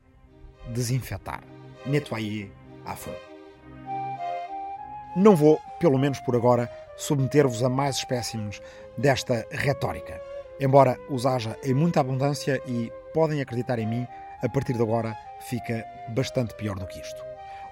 desinfetar, 0.74 1.42
nettoyer 1.86 2.50
à 2.84 2.94
fond. 2.94 3.16
Não 5.14 5.36
vou, 5.36 5.60
pelo 5.78 5.98
menos 5.98 6.18
por 6.20 6.34
agora, 6.34 6.70
submeter-vos 7.02 7.62
a 7.64 7.68
mais 7.68 7.96
espécimes 7.96 8.62
desta 8.96 9.44
retórica, 9.50 10.20
embora 10.60 10.96
os 11.10 11.26
haja 11.26 11.58
em 11.64 11.74
muita 11.74 12.00
abundância 12.00 12.62
e 12.66 12.92
podem 13.12 13.40
acreditar 13.40 13.78
em 13.78 13.86
mim, 13.86 14.06
a 14.40 14.48
partir 14.48 14.74
de 14.74 14.82
agora 14.82 15.16
fica 15.40 15.84
bastante 16.10 16.54
pior 16.54 16.78
do 16.78 16.86
que 16.86 17.00
isto. 17.00 17.20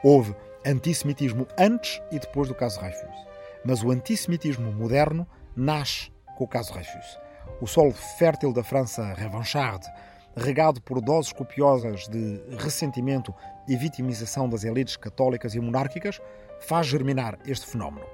Houve 0.02 0.34
antissemitismo 0.66 1.46
antes 1.56 2.02
e 2.10 2.18
depois 2.18 2.48
do 2.48 2.54
caso 2.54 2.80
Reifus, 2.80 3.26
mas 3.64 3.82
o 3.82 3.90
antissemitismo 3.90 4.72
moderno 4.72 5.26
nasce 5.54 6.10
com 6.36 6.44
o 6.44 6.48
caso 6.48 6.72
Reifus. 6.72 7.18
O 7.60 7.66
solo 7.66 7.92
fértil 7.92 8.52
da 8.52 8.64
França 8.64 9.14
revancharde, 9.14 9.86
regado 10.36 10.80
por 10.82 11.00
doses 11.00 11.32
copiosas 11.32 12.08
de 12.08 12.42
ressentimento 12.58 13.32
e 13.68 13.76
vitimização 13.76 14.48
das 14.48 14.64
elites 14.64 14.96
católicas 14.96 15.54
e 15.54 15.60
monárquicas, 15.60 16.20
faz 16.60 16.86
germinar 16.86 17.38
este 17.46 17.66
fenómeno. 17.66 18.06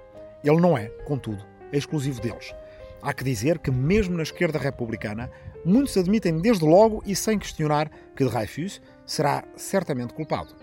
Ele 0.46 0.60
não 0.60 0.78
é, 0.78 0.86
contudo, 1.04 1.44
exclusivo 1.72 2.20
deles. 2.20 2.54
Há 3.02 3.12
que 3.12 3.24
dizer 3.24 3.58
que, 3.58 3.70
mesmo 3.70 4.16
na 4.16 4.22
esquerda 4.22 4.58
republicana, 4.60 5.28
muitos 5.64 5.96
admitem 5.96 6.38
desde 6.38 6.64
logo 6.64 7.02
e 7.04 7.16
sem 7.16 7.36
questionar 7.36 7.90
que 8.14 8.24
Dreyfus 8.24 8.80
será 9.04 9.42
certamente 9.56 10.14
culpado. 10.14 10.54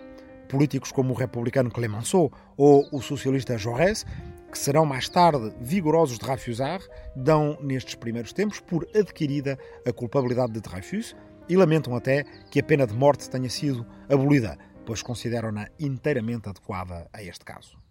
Políticos 0.48 0.92
como 0.92 1.13
o 1.13 1.18
republicano 1.18 1.70
Clemenceau 1.70 2.32
ou 2.56 2.88
o 2.94 3.02
socialista 3.02 3.58
Jaurès, 3.58 4.06
que 4.50 4.58
serão 4.58 4.86
mais 4.86 5.10
tarde 5.10 5.54
vigorosos 5.60 6.18
de 6.18 6.25
Dreyfusar, 6.25 6.80
dão 7.13 7.58
nestes 7.62 7.96
primeiros 7.96 8.32
tempos 8.32 8.62
por 8.62 8.88
adquirida 8.96 9.60
a 9.86 9.92
culpabilidade 9.92 10.54
de 10.54 10.62
Dreyfus 10.62 11.16
e 11.50 11.58
lamentam 11.58 11.94
até 11.94 12.24
que 12.50 12.60
a 12.60 12.63
pena 12.63 12.88
de 12.88 12.94
morte 12.94 13.30
tenha 13.30 13.50
sido 13.50 13.86
abolida, 14.10 14.58
pois 14.86 15.02
consideram-na 15.02 15.68
inteiramente 15.78 16.48
adequada 16.48 17.10
a 17.12 17.22
este 17.22 17.44
caso. 17.44 17.83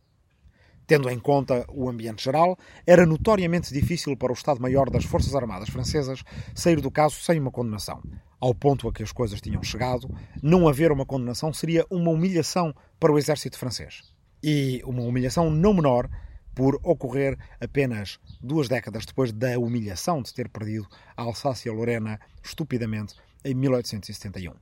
Tendo 0.93 1.09
em 1.09 1.19
conta 1.19 1.65
o 1.71 1.89
ambiente 1.89 2.23
geral, 2.23 2.55
era 2.87 3.07
notoriamente 3.07 3.73
difícil 3.73 4.15
para 4.15 4.31
o 4.31 4.35
Estado-Maior 4.35 4.91
das 4.91 5.07
Forças 5.07 5.35
Armadas 5.35 5.71
Francesas 5.71 6.23
sair 6.55 6.83
do 6.83 6.91
caso 6.91 7.17
sem 7.17 7.41
uma 7.41 7.51
condenação. 7.51 8.03
Ao 8.39 8.55
ponto 8.55 8.87
a 8.87 8.93
que 8.93 9.03
as 9.03 9.11
coisas 9.11 9.41
tinham 9.41 9.63
chegado, 9.63 10.15
não 10.43 10.69
haver 10.69 10.93
uma 10.93 11.07
condenação 11.07 11.51
seria 11.51 11.87
uma 11.89 12.11
humilhação 12.11 12.75
para 13.01 13.11
o 13.11 13.17
exército 13.17 13.59
francês. 13.59 14.03
E 14.45 14.83
uma 14.85 15.01
humilhação 15.01 15.51
não 15.51 15.73
menor 15.73 16.11
por 16.55 16.79
ocorrer 16.83 17.39
apenas 17.59 18.21
duas 18.43 18.69
décadas 18.69 19.07
depois 19.07 19.33
da 19.33 19.59
humilhação 19.59 20.21
de 20.21 20.35
ter 20.35 20.51
perdido 20.51 20.87
a 21.17 21.23
Alsácia-Lorena 21.23 22.21
estupidamente 22.45 23.15
em 23.43 23.55
1871. 23.55 24.53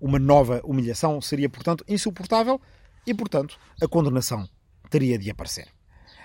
Uma 0.00 0.18
nova 0.18 0.62
humilhação 0.64 1.20
seria, 1.20 1.50
portanto, 1.50 1.84
insuportável 1.86 2.58
e, 3.06 3.12
portanto, 3.12 3.58
a 3.78 3.86
condenação 3.86 4.48
teria 4.88 5.18
de 5.18 5.30
aparecer. 5.30 5.68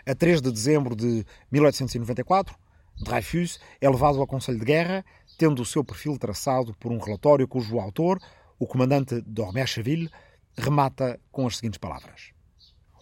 A 0.05 0.15
3 0.15 0.41
de 0.41 0.51
dezembro 0.51 0.95
de 0.95 1.25
1894, 1.51 2.55
Dreyfus 3.03 3.59
é 3.79 3.89
levado 3.89 4.19
ao 4.19 4.27
Conselho 4.27 4.59
de 4.59 4.65
Guerra, 4.65 5.05
tendo 5.37 5.61
o 5.61 5.65
seu 5.65 5.83
perfil 5.83 6.17
traçado 6.17 6.73
por 6.75 6.91
um 6.91 6.99
relatório 6.99 7.47
cujo 7.47 7.79
autor, 7.79 8.19
o 8.59 8.67
comandante 8.67 9.21
d'Ormercheville, 9.21 10.09
remata 10.57 11.19
com 11.31 11.47
as 11.47 11.57
seguintes 11.57 11.77
palavras. 11.77 12.31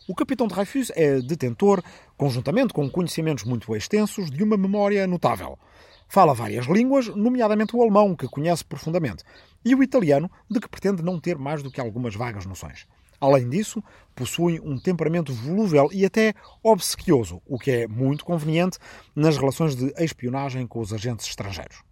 O 0.08 0.16
capitão 0.16 0.48
Dreyfus 0.48 0.92
é 0.96 1.22
detentor, 1.22 1.84
conjuntamente 2.18 2.74
com 2.74 2.89
conhecimentos 2.89 3.44
muito 3.44 3.75
extensos, 3.75 4.32
de 4.32 4.44
uma 4.44 4.58
memória 4.58 5.06
notável. 5.06 5.58
Fala 6.08 6.34
várias 6.34 6.66
línguas, 6.66 7.08
nomeadamente 7.08 7.75
o 7.75 7.82
alemão, 7.82 8.16
que 8.16 8.28
conhece 8.28 8.66
profundamente, 8.66 9.24
e 9.63 9.75
o 9.75 9.84
italiano, 9.84 10.30
de 10.50 10.60
que 10.60 10.68
pretende 10.68 11.04
não 11.04 11.20
ter 11.20 11.38
mais 11.38 11.62
do 11.62 11.70
que 11.70 11.80
algumas 11.80 12.16
vagas 12.16 12.46
noções. 12.46 12.88
Além 13.19 13.49
disso, 13.49 13.83
possui 14.15 14.59
um 14.61 14.79
temperamento 14.79 15.33
volúvel 15.33 15.89
e 15.91 16.05
até 16.05 16.33
obsequioso, 16.63 17.41
o 17.45 17.59
que 17.59 17.71
é 17.71 17.88
muito 17.88 18.23
conveniente 18.23 18.77
nas 19.15 19.38
relações 19.38 19.75
de 19.75 19.93
espionagem 19.97 20.65
com 20.65 20.79
os 20.79 20.93
agentes 20.93 21.27
estrangeiros. 21.27 21.83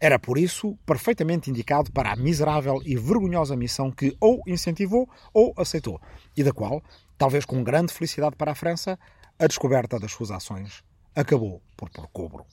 Era 0.00 0.18
por 0.18 0.36
isso 0.36 0.76
perfeitamente 0.84 1.48
indicado 1.48 1.92
para 1.92 2.12
a 2.12 2.16
miserável 2.16 2.82
e 2.84 2.96
vergonhosa 2.96 3.54
missão 3.54 3.88
que 3.90 4.16
ou 4.20 4.42
incentivou 4.48 5.08
ou 5.32 5.54
aceitou, 5.56 6.00
e 6.36 6.42
da 6.42 6.52
qual, 6.52 6.82
talvez 7.16 7.44
com 7.44 7.62
grande 7.62 7.92
felicidade 7.92 8.34
para 8.34 8.50
a 8.50 8.54
França, 8.56 8.98
a 9.38 9.46
descoberta 9.46 10.00
das 10.00 10.10
suas 10.10 10.32
ações 10.32 10.82
acabou 11.14 11.62
por 11.76 11.88
pôr 11.90 12.08
cobro. 12.08 12.44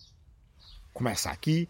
Começa 0.94 1.32
aqui, 1.32 1.68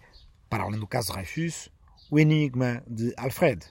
para 0.50 0.64
além 0.64 0.80
do 0.80 0.88
caso 0.88 1.14
Dreyfus, 1.14 1.70
o 2.12 2.20
enigma 2.20 2.84
de 2.86 3.14
Alfred, 3.16 3.66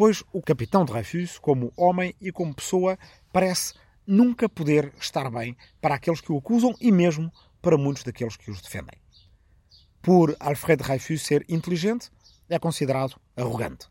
pois 0.00 0.24
o 0.32 0.40
capitão 0.40 0.82
Dreyfus, 0.82 1.38
como 1.38 1.74
homem 1.76 2.14
e 2.18 2.32
como 2.32 2.54
pessoa, 2.54 2.98
parece 3.30 3.74
nunca 4.06 4.48
poder 4.48 4.94
estar 4.98 5.30
bem 5.30 5.54
para 5.78 5.96
aqueles 5.96 6.22
que 6.22 6.32
o 6.32 6.38
acusam 6.38 6.74
e 6.80 6.90
mesmo 6.90 7.30
para 7.60 7.76
muitos 7.76 8.02
daqueles 8.02 8.34
que 8.34 8.50
os 8.50 8.62
defendem. 8.62 8.98
Por 10.00 10.34
Alfred 10.40 10.82
Dreyfus 10.82 11.20
ser 11.20 11.44
inteligente, 11.50 12.10
é 12.48 12.58
considerado 12.58 13.20
arrogante. 13.36 13.88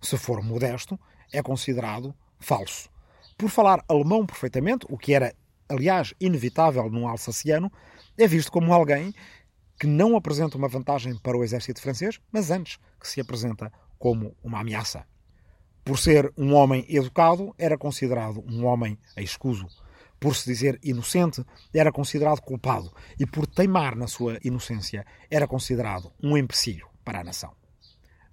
Se 0.00 0.16
for 0.16 0.40
modesto, 0.44 0.96
é 1.32 1.42
considerado 1.42 2.14
falso. 2.38 2.88
Por 3.36 3.50
falar 3.50 3.84
alemão 3.88 4.24
perfeitamente, 4.24 4.86
o 4.88 4.96
que 4.96 5.12
era, 5.12 5.34
aliás, 5.68 6.14
inevitável 6.20 6.88
num 6.88 7.08
alsaciano, 7.08 7.68
é 8.16 8.28
visto 8.28 8.52
como 8.52 8.72
alguém 8.72 9.12
que 9.76 9.88
não 9.88 10.14
apresenta 10.14 10.56
uma 10.56 10.68
vantagem 10.68 11.18
para 11.18 11.36
o 11.36 11.42
exército 11.42 11.82
francês, 11.82 12.20
mas 12.30 12.48
antes 12.48 12.78
que 13.00 13.08
se 13.08 13.20
apresenta 13.20 13.72
como 13.98 14.36
uma 14.40 14.60
ameaça. 14.60 15.04
Por 15.88 15.98
ser 15.98 16.30
um 16.36 16.52
homem 16.52 16.84
educado, 16.86 17.54
era 17.56 17.78
considerado 17.78 18.44
um 18.46 18.66
homem 18.66 18.98
escuso. 19.16 19.66
Por 20.20 20.36
se 20.36 20.44
dizer 20.44 20.78
inocente, 20.82 21.42
era 21.72 21.90
considerado 21.90 22.42
culpado. 22.42 22.92
E 23.18 23.24
por 23.24 23.46
teimar 23.46 23.96
na 23.96 24.06
sua 24.06 24.38
inocência, 24.44 25.06
era 25.30 25.48
considerado 25.48 26.12
um 26.22 26.36
empecilho 26.36 26.86
para 27.02 27.20
a 27.20 27.24
nação. 27.24 27.54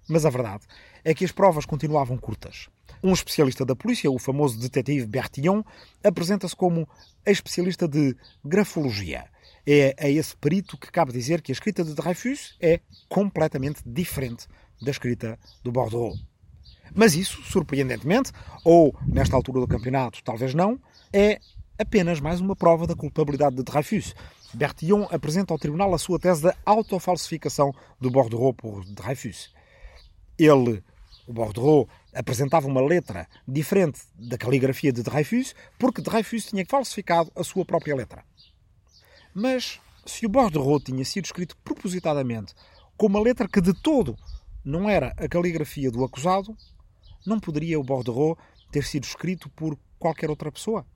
Mas 0.06 0.26
a 0.26 0.28
verdade 0.28 0.66
é 1.02 1.14
que 1.14 1.24
as 1.24 1.32
provas 1.32 1.64
continuavam 1.64 2.18
curtas. 2.18 2.68
Um 3.02 3.14
especialista 3.14 3.64
da 3.64 3.74
polícia, 3.74 4.10
o 4.10 4.18
famoso 4.18 4.60
detetive 4.60 5.06
Bertillon, 5.06 5.62
apresenta-se 6.04 6.54
como 6.54 6.86
especialista 7.24 7.88
de 7.88 8.14
grafologia. 8.44 9.30
É 9.66 9.96
a 9.98 10.10
esse 10.10 10.36
perito 10.36 10.76
que 10.76 10.92
cabe 10.92 11.10
dizer 11.10 11.40
que 11.40 11.52
a 11.52 11.54
escrita 11.54 11.82
de 11.82 11.94
Dreyfus 11.94 12.54
é 12.60 12.80
completamente 13.08 13.80
diferente 13.86 14.46
da 14.82 14.90
escrita 14.90 15.38
do 15.64 15.72
Bordeaux. 15.72 16.22
Mas 16.94 17.14
isso, 17.14 17.42
surpreendentemente, 17.42 18.32
ou 18.64 18.94
nesta 19.06 19.36
altura 19.36 19.60
do 19.60 19.68
campeonato, 19.68 20.22
talvez 20.22 20.54
não, 20.54 20.78
é 21.12 21.38
apenas 21.78 22.20
mais 22.20 22.40
uma 22.40 22.56
prova 22.56 22.86
da 22.86 22.94
culpabilidade 22.94 23.56
de 23.56 23.62
Dreyfus. 23.62 24.14
Bertillon 24.54 25.06
apresenta 25.10 25.52
ao 25.52 25.58
tribunal 25.58 25.92
a 25.94 25.98
sua 25.98 26.18
tese 26.18 26.42
da 26.42 26.56
autofalsificação 26.64 27.74
do 28.00 28.10
Bordereau 28.10 28.54
por 28.54 28.84
Dreyfus. 28.84 29.52
Ele, 30.38 30.82
o 31.26 31.32
Bordereau, 31.32 31.88
apresentava 32.14 32.66
uma 32.66 32.80
letra 32.80 33.28
diferente 33.46 34.00
da 34.14 34.38
caligrafia 34.38 34.92
de 34.92 35.02
Dreyfus 35.02 35.54
porque 35.78 36.00
Dreyfus 36.00 36.46
tinha 36.46 36.64
falsificado 36.64 37.30
a 37.36 37.44
sua 37.44 37.64
própria 37.64 37.94
letra. 37.94 38.24
Mas 39.34 39.78
se 40.06 40.24
o 40.24 40.28
Bordereau 40.28 40.80
tinha 40.80 41.04
sido 41.04 41.26
escrito 41.26 41.56
propositadamente 41.58 42.54
com 42.96 43.06
uma 43.06 43.20
letra 43.20 43.46
que 43.46 43.60
de 43.60 43.74
todo 43.74 44.16
não 44.64 44.88
era 44.88 45.12
a 45.18 45.28
caligrafia 45.28 45.90
do 45.90 46.02
acusado, 46.02 46.56
não 47.28 47.40
poderia 47.40 47.78
o 47.78 47.82
Bordereau 47.82 48.38
ter 48.70 48.84
sido 48.84 49.04
escrito 49.04 49.48
por 49.50 49.78
qualquer 49.98 50.30
outra 50.30 50.50
pessoa? 50.50 50.86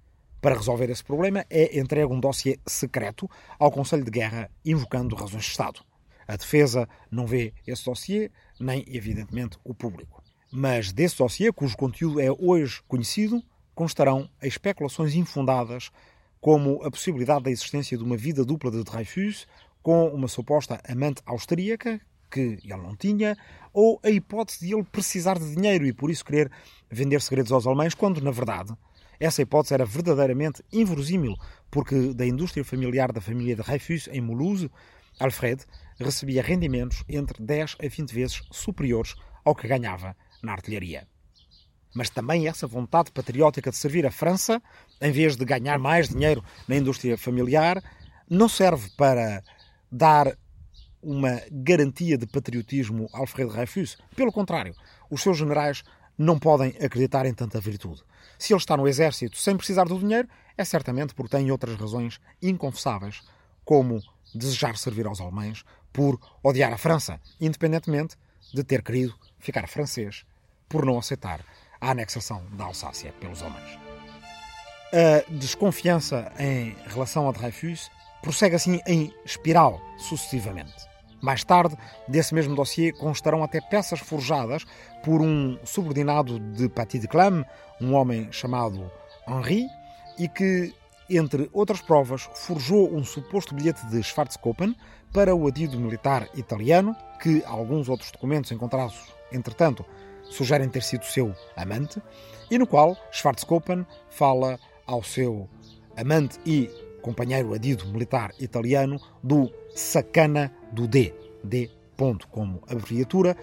Para 0.41 0.57
resolver 0.57 0.89
esse 0.89 1.05
problema, 1.05 1.45
é 1.51 1.79
entregue 1.79 2.13
um 2.13 2.19
dossiê 2.19 2.59
secreto 2.67 3.29
ao 3.59 3.71
Conselho 3.71 4.05
de 4.05 4.11
Guerra, 4.11 4.51
invocando 4.65 5.15
razões 5.15 5.45
de 5.45 5.51
Estado. 5.51 5.81
A 6.27 6.37
defesa 6.37 6.89
não 7.11 7.27
vê 7.27 7.53
esse 7.67 7.85
dossiê, 7.85 8.31
nem, 8.59 8.85
evidentemente, 8.87 9.59
o 9.65 9.75
público. 9.75 10.23
Mas 10.51 10.93
desse 10.93 11.19
dossiê, 11.19 11.53
cujo 11.53 11.77
conteúdo 11.77 12.21
é 12.21 12.31
hoje 12.31 12.81
conhecido, 12.89 13.43
constarão 13.75 14.29
especulações 14.43 15.15
infundadas, 15.15 15.91
como 16.41 16.83
a 16.83 16.91
possibilidade 16.91 17.45
da 17.45 17.51
existência 17.51 17.99
de 17.99 18.05
uma 18.05 18.17
vida 18.17 18.45
dupla 18.45 18.71
de 18.71 18.83
Dreyfus 18.83 19.47
com 19.83 20.09
uma 20.09 20.29
suposta 20.29 20.81
amante 20.89 21.23
austríaca 21.27 22.01
que 22.31 22.59
ele 22.63 22.77
não 22.77 22.97
tinha, 22.97 23.37
ou 23.73 24.01
a 24.03 24.11
hipótese 24.11 24.67
de 24.67 24.75
ele 24.75 24.85
precisar 24.85 25.39
de 25.39 25.55
dinheiro 25.55 25.87
e 25.87 25.93
por 25.93 26.11
isso 26.11 26.25
querer 26.25 26.51
vender 26.91 27.21
segredos 27.21 27.53
aos 27.53 27.67
alemães, 27.67 27.95
quando, 27.95 28.21
na 28.21 28.31
verdade, 28.31 28.73
essa 29.19 29.43
hipótese 29.43 29.75
era 29.75 29.85
verdadeiramente 29.85 30.63
inverosímil, 30.73 31.37
porque 31.71 32.15
da 32.15 32.27
indústria 32.27 32.65
familiar 32.65 33.13
da 33.13 33.21
família 33.21 33.55
de 33.55 33.63
Reifus, 33.63 34.09
em 34.09 34.21
Mulhouse, 34.21 34.71
Alfred 35.19 35.63
recebia 35.99 36.43
rendimentos 36.43 37.05
entre 37.09 37.43
10 37.43 37.77
a 37.85 37.89
20 37.89 38.15
vezes 38.15 38.43
superiores 38.51 39.15
ao 39.45 39.55
que 39.55 39.69
ganhava 39.69 40.17
na 40.43 40.53
artilharia. 40.53 41.07
Mas 41.95 42.09
também 42.09 42.49
essa 42.49 42.67
vontade 42.67 43.11
patriótica 43.11 43.71
de 43.71 43.77
servir 43.77 44.07
a 44.07 44.11
França, 44.11 44.63
em 45.01 45.13
vez 45.13 45.37
de 45.37 45.45
ganhar 45.45 45.79
mais 45.79 46.09
dinheiro 46.09 46.43
na 46.67 46.77
indústria 46.77 47.19
familiar, 47.19 47.83
não 48.29 48.49
serve 48.49 48.89
para 48.97 49.43
dar 49.91 50.39
uma 51.03 51.41
garantia 51.51 52.17
de 52.19 52.27
patriotismo 52.27 53.09
Alfred 53.13 53.51
Dreyfus. 53.51 53.97
Pelo 54.15 54.33
contrário, 54.33 54.75
os 55.11 55.23
seus 55.23 55.39
generais 55.39 55.83
não 56.17 56.39
podem 56.39 56.71
acreditar 56.81 57.25
em 57.25 57.33
tanta 57.33 57.61
virtude. 57.61 58.03
Se 58.39 58.53
ele 58.53 58.61
está 58.61 58.77
no 58.77 58.87
exército 58.87 59.39
sem 59.39 59.57
precisar 59.57 59.85
do 59.85 59.99
dinheiro, 59.99 60.29
é 60.57 60.65
certamente 60.65 61.15
porque 61.15 61.37
tem 61.37 61.51
outras 61.51 61.77
razões 61.77 62.21
inconfessáveis, 62.43 63.23
como 63.65 64.03
desejar 64.35 64.77
servir 64.77 65.07
aos 65.07 65.21
alemães 65.21 65.65
por 65.93 66.21
odiar 66.43 66.73
a 66.73 66.79
França, 66.79 67.21
independentemente 67.41 68.17
de 68.53 68.63
ter 68.63 68.83
querido 68.83 69.15
ficar 69.39 69.67
francês 69.69 70.25
por 70.69 70.85
não 70.85 70.99
aceitar 70.99 71.45
a 71.81 71.91
anexação 71.91 72.45
da 72.53 72.65
Alsácia 72.65 73.13
pelos 73.21 73.43
alemães. 73.43 73.79
A 74.93 75.31
desconfiança 75.31 76.33
em 76.39 76.77
relação 76.87 77.29
a 77.29 77.33
Dreyfus 77.33 77.91
prossegue 78.23 78.57
assim 78.57 78.81
em 78.87 79.15
espiral 79.25 79.81
sucessivamente. 79.97 80.90
Mais 81.21 81.45
tarde, 81.45 81.77
desse 82.09 82.35
mesmo 82.35 82.55
dossiê 82.55 82.93
constarão 82.93 83.43
até 83.43 83.61
peças 83.61 84.01
forjadas 84.01 84.65
por 85.05 85.21
um 85.21 85.59
subordinado 85.65 86.39
de 86.39 86.69
Paty 86.69 86.99
de 86.99 87.09
Clam, 87.09 87.45
um 87.81 87.95
homem 87.95 88.31
chamado 88.33 88.91
Henri, 89.29 89.67
e 90.19 90.29
que, 90.29 90.75
entre 91.09 91.51
outras 91.53 91.81
provas, 91.81 92.29
forjou 92.35 92.95
um 92.95 93.05
suposto 93.05 93.55
bilhete 93.55 93.87
de 93.87 94.03
Schwarzkoppen 94.03 94.75
para 95.13 95.35
o 95.35 95.47
adido 95.47 95.79
militar 95.79 96.29
italiano, 96.35 96.97
que 97.21 97.43
alguns 97.45 97.89
outros 97.89 98.11
documentos 98.11 98.51
encontrados, 98.53 99.13
entretanto, 99.33 99.85
sugerem 100.31 100.69
ter 100.69 100.83
sido 100.83 101.05
seu 101.05 101.35
amante, 101.57 102.01
e 102.51 102.59
no 102.59 102.67
qual 102.67 102.97
Schwarzkoppen 103.11 103.87
fala 104.09 104.59
ao 104.87 105.03
seu 105.03 105.49
amante 105.97 106.39
e 106.47 106.69
companheiro 107.03 107.55
adido 107.55 107.87
militar 107.87 108.31
italiano 108.39 109.01
do 109.23 109.51
Sacana 109.75 110.53
do 110.73 110.87
D, 110.87 111.15
D 111.43 111.71
ponto 111.97 112.27
como 112.29 112.63
abreviatura, 112.67 113.37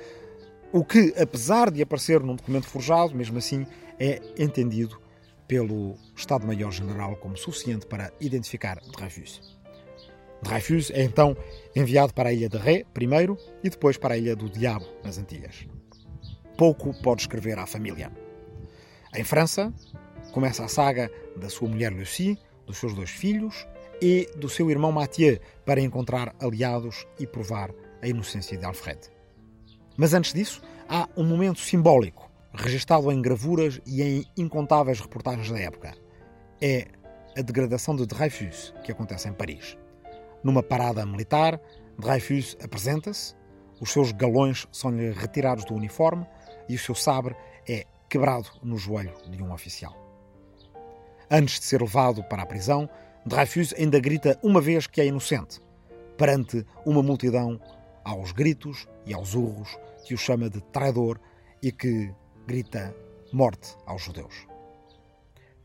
o 0.72 0.84
que, 0.84 1.13
apesar 1.17 1.72
de 1.72 1.81
aparecer 1.81 2.19
num 2.22 2.36
documento 2.36 2.67
forjado, 2.67 3.15
mesmo 3.15 3.38
assim 3.38 3.65
é 4.00 4.22
entendido 4.38 5.00
pelo 5.48 5.96
Estado-Maior-General 6.15 7.15
como 7.17 7.38
suficiente 7.38 7.86
para 7.86 8.12
identificar 8.19 8.79
Dreyfus. 8.96 9.57
Dreyfus 10.41 10.91
é 10.91 11.03
então 11.03 11.36
enviado 11.75 12.13
para 12.13 12.29
a 12.29 12.34
ilha 12.34 12.50
de 12.50 12.57
Ré, 12.57 12.84
primeiro, 12.93 13.38
e 13.63 13.69
depois 13.69 13.98
para 13.98 14.15
a 14.15 14.17
ilha 14.17 14.36
do 14.36 14.50
Diabo, 14.50 14.86
nas 15.03 15.17
Antilhas. 15.17 15.65
Pouco 16.57 16.93
pode 17.01 17.22
escrever 17.22 17.57
à 17.57 17.65
família. 17.65 18.12
Em 19.15 19.24
França, 19.24 19.74
começa 20.31 20.65
a 20.65 20.67
saga 20.67 21.10
da 21.36 21.50
sua 21.50 21.69
mulher 21.69 21.93
Lucie, 21.93 22.38
dos 22.65 22.77
seus 22.77 22.93
dois 22.93 23.10
filhos 23.10 23.65
e 24.01 24.30
do 24.36 24.50
seu 24.50 24.70
irmão 24.70 24.92
Mathieu 24.92 25.39
para 25.66 25.82
encontrar 25.82 26.36
aliados 26.39 27.08
e 27.20 27.25
provar 27.25 27.72
a 28.01 28.08
inocência 28.08 28.58
de 28.58 28.66
Alfred. 28.66 29.00
Mas 29.96 30.13
antes 30.13 30.34
disso, 30.34 30.62
há 30.88 31.08
um 31.18 31.24
momento 31.24 31.60
simbólico, 31.60 32.30
registado 32.54 33.12
em 33.12 33.22
gravuras 33.22 33.82
e 33.86 34.01
em 34.01 34.25
incontáveis 34.38 35.00
reportagens 35.00 35.50
da 35.50 35.60
época. 35.60 35.96
É 36.62 36.88
a 37.38 37.42
degradação 37.42 37.96
de 37.96 38.06
Dreyfus, 38.06 38.74
que 38.84 38.92
acontece 38.92 39.27
em 39.27 39.34
Paris. 39.34 39.77
Numa 40.44 40.63
parada 40.63 41.06
militar, 41.06 41.60
Dreyfus 41.98 42.56
apresenta-se, 42.63 43.36
os 43.80 43.92
seus 43.92 44.12
galões 44.12 44.68
são-lhe 44.72 45.12
retirados 45.12 45.66
do 45.66 45.75
uniforme 45.75 46.25
e 46.68 46.75
o 46.75 46.80
seu 46.80 46.96
sabre 46.96 47.36
é 47.68 47.86
quebrado 48.10 48.50
no 48.63 48.77
joelho 48.77 49.13
de 49.30 49.42
um 49.44 49.51
oficial. 49.51 49.96
Antes 51.30 51.60
de 51.60 51.66
ser 51.66 51.82
levado 51.82 52.24
para 52.24 52.44
a 52.44 52.46
prisão, 52.46 52.89
Dreyfus 53.27 53.74
ainda 53.74 54.00
grita 54.00 54.39
uma 54.41 54.62
vez 54.62 54.88
que 54.88 55.01
é 55.01 55.05
inocente, 55.05 55.60
perante 56.17 56.65
uma 56.86 57.03
multidão 57.03 57.60
aos 58.05 58.31
gritos 58.31 58.88
e 59.05 59.13
aos 59.13 59.36
urros 59.36 59.77
que 60.05 60.13
o 60.13 60.17
chama 60.17 60.50
de 60.50 60.62
traidor 60.72 61.19
e 61.62 61.69
que 61.69 62.10
grita 62.48 62.95
morte 63.34 63.75
aos 63.86 64.04
judeus. 64.04 64.47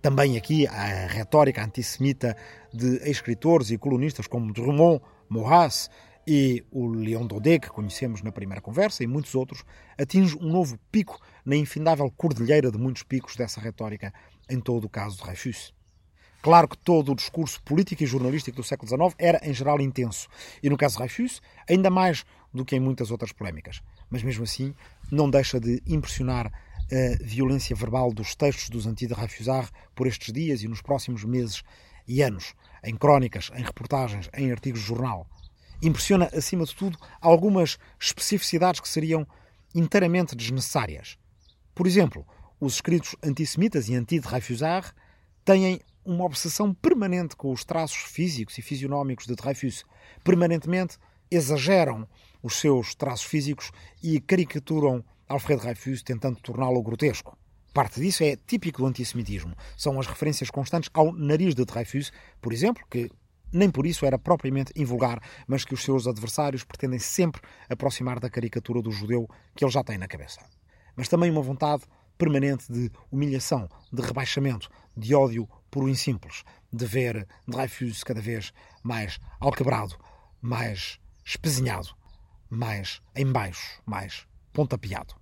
Também 0.01 0.37
aqui 0.37 0.67
a 0.67 1.07
retórica 1.07 1.65
antissemita 1.65 2.37
de 2.75 2.97
escritores 3.09 3.71
e 3.71 3.79
colunistas 3.79 4.27
como 4.27 4.53
Drummond, 4.53 5.01
Maurras 5.29 5.89
e 6.27 6.65
o 6.73 6.89
Leon 6.89 7.29
Daudet, 7.29 7.61
que 7.61 7.71
conhecemos 7.71 8.23
na 8.23 8.33
primeira 8.33 8.61
conversa, 8.61 9.05
e 9.05 9.07
muitos 9.07 9.37
outros, 9.37 9.63
atinge 9.97 10.37
um 10.37 10.51
novo 10.51 10.77
pico 10.91 11.17
na 11.45 11.55
infindável 11.55 12.11
cordilheira 12.11 12.73
de 12.73 12.79
muitos 12.79 13.05
picos 13.05 13.37
dessa 13.37 13.61
retórica, 13.61 14.13
em 14.51 14.61
todo 14.61 14.87
o 14.87 14.91
caso 14.91 15.17
de 15.17 15.23
Dreyfus. 15.23 15.73
Claro 16.43 16.67
que 16.67 16.77
todo 16.77 17.13
o 17.13 17.15
discurso 17.15 17.63
político 17.63 18.03
e 18.03 18.07
jornalístico 18.07 18.57
do 18.57 18.65
século 18.65 18.89
XIX 18.89 19.15
era, 19.17 19.41
em 19.49 19.55
geral, 19.55 19.81
intenso. 19.81 20.29
E 20.61 20.69
no 20.69 20.77
caso 20.77 20.95
de 20.95 20.99
Dreyfus, 20.99 21.41
ainda 21.71 21.89
mais 21.89 22.25
do 22.53 22.65
que 22.65 22.75
em 22.75 22.81
muitas 22.81 23.13
outras 23.13 23.31
polémicas. 23.31 23.81
Mas 24.11 24.25
mesmo 24.25 24.43
assim, 24.43 24.75
não 25.11 25.31
deixa 25.31 25.61
de 25.61 25.81
impressionar 25.87 26.49
a 26.49 27.25
violência 27.25 27.77
verbal 27.77 28.13
dos 28.13 28.35
textos 28.35 28.69
dos 28.69 28.87
anti-Dreyfusard 28.87 29.71
por 29.95 30.09
estes 30.09 30.33
dias 30.33 30.63
e 30.63 30.69
nos 30.69 30.83
próximos 30.83 31.25
meses 31.25 31.63
e 32.09 32.21
anos, 32.23 32.55
em 32.85 32.97
crónicas, 32.97 33.51
em 33.55 33.63
reportagens, 33.63 34.29
em 34.37 34.51
artigos 34.51 34.81
de 34.81 34.87
jornal. 34.87 35.27
Impressiona, 35.81 36.29
acima 36.35 36.65
de 36.65 36.75
tudo, 36.75 36.99
algumas 37.21 37.79
especificidades 38.01 38.81
que 38.81 38.89
seriam 38.89 39.27
inteiramente 39.75 40.35
desnecessárias. 40.35 41.17
Por 41.73 41.87
exemplo, 41.87 42.27
os 42.61 42.75
escritos 42.75 43.17
antissemitas 43.23 43.89
e 43.89 43.95
anti-Dreyfusard 43.95 44.93
têm 45.45 45.81
uma 46.05 46.25
obsessão 46.25 46.75
permanente 46.75 47.37
com 47.37 47.53
os 47.53 47.65
traços 47.65 47.99
físicos 47.99 48.59
e 48.59 48.63
fisionómicos 48.63 49.27
de 49.27 49.35
Dreyfus. 49.35 49.85
Permanentemente 50.25 50.99
exageram 51.31 52.07
os 52.43 52.57
seus 52.57 52.95
traços 52.95 53.25
físicos 53.25 53.71
e 54.03 54.21
caricaturam 54.21 55.05
Alfred 55.29 55.63
Dreyfus 55.63 56.03
tentando 56.03 56.41
torná-lo 56.41 56.83
grotesco. 56.83 57.39
Parte 57.73 58.01
disso 58.01 58.23
é 58.23 58.37
típico 58.37 58.83
do 58.83 58.87
antissemitismo. 58.87 59.55
São 59.77 59.99
as 59.99 60.07
referências 60.07 60.51
constantes 60.51 60.91
ao 60.93 61.13
nariz 61.13 61.55
de 61.55 61.65
Dreyfus, 61.65 62.13
por 62.41 62.53
exemplo, 62.53 62.85
que 62.91 63.11
nem 63.53 63.71
por 63.71 63.87
isso 63.87 64.05
era 64.05 64.19
propriamente 64.19 64.73
invulgar, 64.77 65.23
mas 65.47 65.65
que 65.65 65.75
os 65.75 65.83
seus 65.83 66.07
adversários 66.07 66.65
pretendem 66.65 66.99
sempre 66.99 67.41
aproximar 67.69 68.19
da 68.19 68.31
caricatura 68.31 68.83
do 68.83 68.91
judeu 68.91 69.29
que 69.55 69.65
ele 69.65 69.71
já 69.71 69.83
tem 69.83 69.99
na 69.99 70.09
cabeça. 70.09 70.41
Mas 70.97 71.09
também 71.09 71.31
uma 71.31 71.43
vontade 71.43 71.85
permanente 72.19 72.71
de 72.71 72.91
humilhação, 73.11 73.69
de 73.93 74.03
rebaixamento, 74.03 74.69
de 74.97 75.15
ódio 75.15 75.49
por 75.73 75.85
o 75.85 75.97
simples, 75.97 76.45
de 76.71 76.85
ver 76.85 77.27
Dreyfus 77.49 78.05
cada 78.05 78.21
vez 78.21 78.53
mais 78.83 79.19
alquebrado, 79.41 79.97
mais 80.41 81.01
espezinhado, 81.25 81.89
mais 82.51 83.01
embaixo, 83.17 83.81
mais 83.87 84.27
pontapeado. 84.53 85.15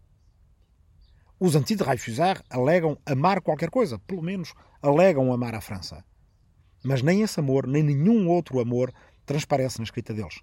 Os 1.38 1.54
anti-Dreyfusard 1.54 2.42
alegam 2.50 2.98
amar 3.06 3.40
qualquer 3.40 3.70
coisa, 3.70 3.96
pelo 4.00 4.22
menos 4.22 4.52
alegam 4.82 5.32
amar 5.32 5.54
a 5.54 5.60
França. 5.60 6.04
Mas 6.82 7.00
nem 7.00 7.22
esse 7.22 7.38
amor, 7.38 7.68
nem 7.68 7.84
nenhum 7.84 8.28
outro 8.28 8.58
amor 8.58 8.92
transparece 9.24 9.78
na 9.78 9.84
escrita 9.84 10.12
deles. 10.12 10.40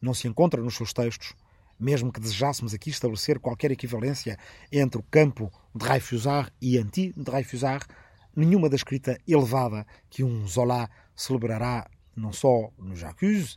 Não 0.00 0.14
se 0.14 0.28
encontra 0.28 0.62
nos 0.62 0.76
seus 0.76 0.92
textos, 0.92 1.34
mesmo 1.78 2.12
que 2.12 2.20
desejássemos 2.20 2.72
aqui 2.72 2.90
estabelecer 2.90 3.40
qualquer 3.40 3.72
equivalência 3.72 4.38
entre 4.70 5.00
o 5.00 5.04
campo 5.10 5.52
Dreyfusard 5.74 6.52
e 6.62 6.78
anti-Dreyfusard, 6.78 7.86
nenhuma 8.34 8.68
da 8.68 8.76
escrita 8.76 9.18
elevada 9.26 9.86
que 10.08 10.22
um 10.22 10.46
Zola 10.46 10.88
celebrará 11.14 11.88
não 12.16 12.32
só 12.32 12.70
no 12.78 12.94
J'accuse, 12.94 13.56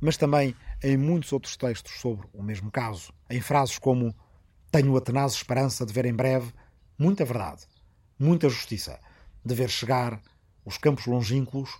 mas 0.00 0.16
também 0.16 0.54
em 0.82 0.96
muitos 0.96 1.32
outros 1.32 1.56
textos 1.56 2.00
sobre 2.00 2.26
o 2.32 2.42
mesmo 2.42 2.70
caso, 2.70 3.12
em 3.30 3.40
frases 3.40 3.78
como 3.78 4.14
Tenho 4.70 4.96
a 4.96 5.02
tenaz 5.02 5.34
esperança 5.34 5.84
de 5.84 5.92
ver 5.92 6.06
em 6.06 6.14
breve 6.14 6.50
muita 6.98 7.26
verdade, 7.26 7.66
muita 8.18 8.48
justiça, 8.48 8.98
de 9.44 9.54
ver 9.54 9.68
chegar 9.68 10.18
os 10.64 10.78
campos 10.78 11.04
longínquos 11.04 11.70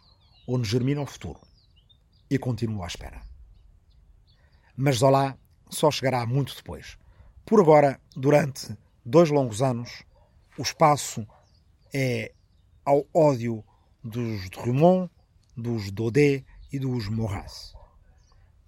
onde 0.47 0.69
germina 0.69 1.01
o 1.01 1.07
futuro. 1.07 1.41
E 2.29 2.39
continuo 2.39 2.83
à 2.83 2.87
espera. 2.87 3.23
Mas 4.77 4.97
Zola 4.97 5.39
só 5.71 5.91
chegará 5.91 6.27
muito 6.27 6.55
depois. 6.55 6.99
Por 7.47 7.61
agora, 7.61 7.99
durante 8.15 8.77
dois 9.05 9.31
longos 9.31 9.63
anos, 9.63 10.05
o 10.59 10.63
espaço 10.63 11.27
é 11.93 12.33
ao 12.85 13.07
ódio 13.15 13.65
dos 14.03 14.49
Drummond, 14.51 15.11
dos 15.57 15.91
Daudet 15.91 16.45
e 16.73 16.79
dos 16.79 17.09
Maurras. 17.09 17.75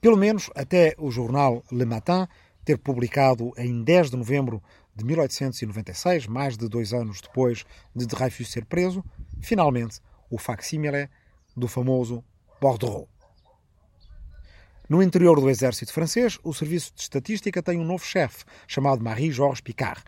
Pelo 0.00 0.16
menos 0.16 0.50
até 0.54 0.94
o 0.98 1.10
jornal 1.10 1.64
Le 1.72 1.84
Matin 1.84 2.28
ter 2.64 2.78
publicado 2.78 3.52
em 3.56 3.82
10 3.82 4.10
de 4.10 4.16
novembro 4.16 4.62
de 4.94 5.04
1896, 5.04 6.26
mais 6.26 6.56
de 6.56 6.68
dois 6.68 6.92
anos 6.92 7.20
depois 7.20 7.64
de 7.94 8.06
Dreyfus 8.06 8.50
ser 8.50 8.64
preso, 8.64 9.04
finalmente 9.40 10.00
o 10.30 10.38
facsímile 10.38 11.08
do 11.56 11.68
famoso 11.68 12.24
Bordereau. 12.60 13.08
No 14.88 15.02
interior 15.02 15.40
do 15.40 15.48
exército 15.48 15.92
francês, 15.92 16.38
o 16.42 16.52
serviço 16.52 16.92
de 16.94 17.00
estatística 17.00 17.62
tem 17.62 17.78
um 17.78 17.84
novo 17.84 18.04
chefe, 18.04 18.44
chamado 18.68 19.02
Marie-Georges 19.02 19.62
Picard. 19.62 20.02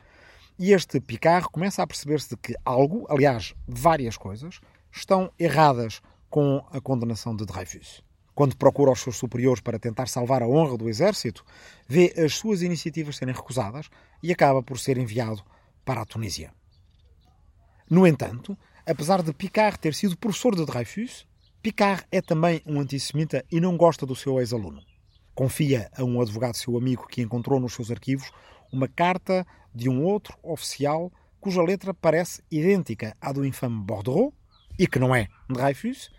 E 0.59 0.73
este 0.73 1.01
Picard 1.01 1.49
começa 1.51 1.83
a 1.83 1.87
perceber-se 1.87 2.31
de 2.31 2.37
que 2.37 2.55
algo, 2.65 3.07
aliás, 3.11 3.55
várias 3.69 4.17
coisas, 4.17 4.59
estão 4.91 5.31
erradas 5.39 6.01
com 6.31 6.65
a 6.71 6.81
condenação 6.81 7.37
de 7.37 7.45
Dreyfus. 7.45 8.03
Quando 8.35 8.57
procura 8.57 8.91
os 8.91 9.01
seus 9.01 9.17
superiores 9.17 9.61
para 9.61 9.79
tentar 9.79 10.09
salvar 10.09 10.43
a 10.43 10.49
honra 10.49 10.79
do 10.79 10.89
exército, 10.89 11.45
vê 11.87 12.15
as 12.17 12.35
suas 12.35 12.63
iniciativas 12.63 13.17
serem 13.17 13.35
recusadas 13.35 13.89
e 14.23 14.33
acaba 14.33 14.63
por 14.63 14.79
ser 14.79 14.97
enviado 14.97 15.43
para 15.85 16.01
a 16.01 16.07
Tunísia. 16.07 16.53
No 17.89 18.07
entanto, 18.07 18.57
apesar 18.87 19.23
de 19.23 19.33
Picard 19.33 19.79
ter 19.79 19.95
sido 19.95 20.17
professor 20.17 20.57
de 20.57 20.65
Dreyfus, 20.65 21.27
Picard 21.63 22.05
é 22.11 22.23
também 22.23 22.63
um 22.67 22.81
antissemita 22.81 23.45
e 23.51 23.61
não 23.61 23.77
gosta 23.77 24.07
do 24.07 24.17
seu 24.17 24.41
ex-aluno. 24.41 24.83
Confia 25.35 25.91
a 25.95 26.03
um 26.03 26.21
advogado 26.21 26.57
seu 26.57 26.77
amigo 26.79 27.07
que 27.07 27.21
encontrou 27.21 27.61
nos 27.61 27.75
seus 27.75 27.91
arquivos 27.91 28.31
uma 28.73 28.89
carta 28.89 29.47
de 29.75 29.89
um 29.89 30.03
outro 30.05 30.37
oficial 30.43 31.13
cuja 31.41 31.63
letra 31.63 31.95
parece 31.95 32.43
idêntica 32.51 33.17
à 33.21 33.33
do 33.33 33.45
infame 33.45 33.85
Bordereau 33.85 34.33
e 34.79 34.87
que 34.87 34.99
não 34.99 35.15
é 35.15 35.29
Dreyfus, 35.49 36.11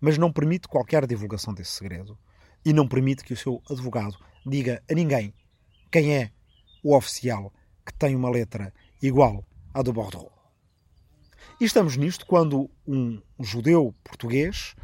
mas 0.00 0.18
não 0.18 0.32
permite 0.32 0.68
qualquer 0.68 1.06
divulgação 1.06 1.52
desse 1.52 1.72
segredo 1.72 2.18
e 2.64 2.72
não 2.72 2.86
permite 2.86 3.24
que 3.24 3.32
o 3.32 3.36
seu 3.36 3.62
advogado 3.70 4.16
diga 4.44 4.82
a 4.90 4.94
ninguém 4.94 5.32
quem 5.90 6.14
é 6.14 6.30
o 6.82 6.96
oficial 6.96 7.52
que 7.84 7.94
tem 7.94 8.14
uma 8.14 8.30
letra 8.30 8.72
igual 9.02 9.44
à 9.72 9.82
do 9.82 9.92
Bordeaux. 9.92 10.30
E 11.60 11.64
estamos 11.64 11.96
nisto 11.96 12.26
quando 12.26 12.70
um 12.86 13.20
judeu 13.40 13.94
português, 14.04 14.74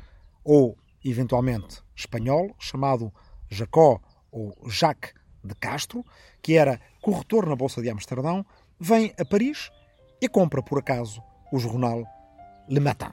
ou 0.42 0.78
eventualmente 1.04 1.82
espanhol, 1.94 2.54
chamado 2.58 3.12
Jacó 3.50 4.00
ou 4.30 4.56
Jacques 4.68 5.12
de 5.44 5.54
Castro, 5.54 6.04
que 6.40 6.54
era 6.54 6.80
corretor 7.02 7.46
na 7.46 7.56
Bolsa 7.56 7.82
de 7.82 7.90
Amsterdão, 7.90 8.46
vem 8.78 9.12
a 9.18 9.24
Paris 9.24 9.70
e 10.20 10.28
compra 10.28 10.62
por 10.62 10.78
acaso 10.78 11.20
o 11.52 11.58
jornal 11.58 12.04
Le 12.68 12.80
Matin. 12.80 13.10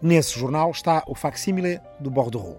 Nesse 0.00 0.38
jornal 0.38 0.70
está 0.70 1.02
o 1.06 1.14
facsímile 1.14 1.80
do 1.98 2.10
Bordeaux. 2.10 2.58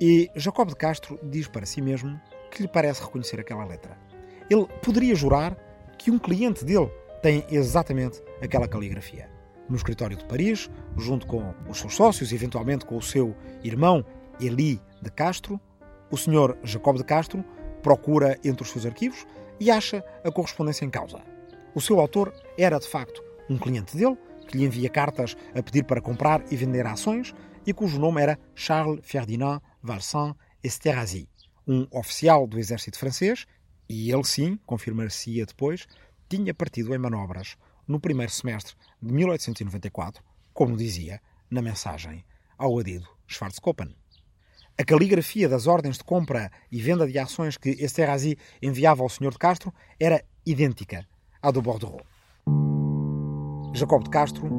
E 0.00 0.30
Jacob 0.36 0.68
de 0.68 0.76
Castro 0.76 1.18
diz 1.22 1.48
para 1.48 1.66
si 1.66 1.82
mesmo 1.82 2.18
que 2.50 2.62
lhe 2.62 2.68
parece 2.68 3.02
reconhecer 3.02 3.40
aquela 3.40 3.64
letra. 3.64 3.98
Ele 4.48 4.66
poderia 4.82 5.14
jurar 5.14 5.56
que 5.98 6.10
um 6.10 6.18
cliente 6.18 6.64
dele 6.64 6.90
tem 7.20 7.44
exatamente 7.50 8.22
aquela 8.40 8.68
caligrafia. 8.68 9.28
No 9.68 9.76
escritório 9.76 10.16
de 10.16 10.24
Paris, 10.26 10.70
junto 10.96 11.26
com 11.26 11.52
os 11.68 11.80
seus 11.80 11.96
sócios, 11.96 12.32
eventualmente 12.32 12.86
com 12.86 12.96
o 12.96 13.02
seu 13.02 13.34
irmão 13.64 14.04
Eli 14.40 14.80
de 15.02 15.10
Castro, 15.10 15.60
o 16.10 16.16
senhor 16.16 16.56
Jacob 16.62 16.96
de 16.96 17.04
Castro 17.04 17.44
procura 17.86 18.36
entre 18.42 18.64
os 18.64 18.70
seus 18.70 18.84
arquivos 18.84 19.24
e 19.60 19.70
acha 19.70 20.04
a 20.24 20.32
correspondência 20.32 20.84
em 20.84 20.90
causa. 20.90 21.22
O 21.72 21.80
seu 21.80 22.00
autor 22.00 22.34
era, 22.58 22.80
de 22.80 22.88
facto, 22.88 23.22
um 23.48 23.56
cliente 23.56 23.96
dele, 23.96 24.18
que 24.48 24.58
lhe 24.58 24.64
envia 24.64 24.90
cartas 24.90 25.36
a 25.54 25.62
pedir 25.62 25.84
para 25.84 26.00
comprar 26.00 26.42
e 26.50 26.56
vender 26.56 26.84
ações 26.84 27.32
e 27.64 27.72
cujo 27.72 28.00
nome 28.00 28.20
era 28.20 28.40
Charles 28.56 28.98
Ferdinand 29.04 29.62
Valsin 29.80 30.34
Esterhazy, 30.64 31.28
um 31.64 31.86
oficial 31.92 32.44
do 32.48 32.58
exército 32.58 32.98
francês, 32.98 33.46
e 33.88 34.10
ele 34.10 34.24
sim, 34.24 34.58
confirmar-se-ia 34.66 35.46
depois, 35.46 35.86
tinha 36.28 36.52
partido 36.52 36.92
em 36.92 36.98
manobras 36.98 37.56
no 37.86 38.00
primeiro 38.00 38.32
semestre 38.32 38.74
de 39.00 39.12
1894, 39.12 40.24
como 40.52 40.76
dizia 40.76 41.22
na 41.48 41.62
mensagem 41.62 42.24
ao 42.58 42.80
adido 42.80 43.06
Schwarzkoppen. 43.28 43.94
A 44.78 44.84
caligrafia 44.84 45.48
das 45.48 45.66
ordens 45.66 45.96
de 45.96 46.04
compra 46.04 46.50
e 46.70 46.82
venda 46.82 47.06
de 47.06 47.18
ações 47.18 47.56
que 47.56 47.70
Esterhazy 47.70 48.36
enviava 48.60 49.02
ao 49.02 49.08
Sr. 49.08 49.30
de 49.30 49.38
Castro 49.38 49.72
era 49.98 50.22
idêntica 50.44 51.06
à 51.40 51.50
do 51.50 51.62
Bordeaux. 51.62 52.02
Jacob 53.72 54.04
de 54.04 54.10
Castro 54.10 54.50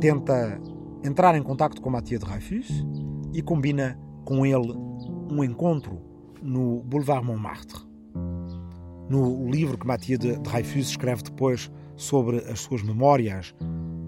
tenta 0.00 0.60
entrar 1.04 1.36
em 1.36 1.42
contato 1.42 1.80
com 1.80 1.88
Mathieu 1.88 2.18
de 2.18 2.26
Dreyfus 2.26 2.84
e 3.32 3.40
combina 3.42 3.96
com 4.24 4.44
ele 4.44 4.72
um 5.30 5.44
encontro 5.44 6.02
no 6.42 6.82
Boulevard 6.82 7.24
Montmartre. 7.24 7.78
No 9.08 9.48
livro 9.48 9.78
que 9.78 9.86
Mathieu 9.86 10.18
de 10.18 10.36
Dreyfus 10.38 10.88
escreve 10.88 11.22
depois 11.22 11.70
sobre 11.94 12.38
as 12.38 12.58
suas 12.58 12.82
memórias 12.82 13.54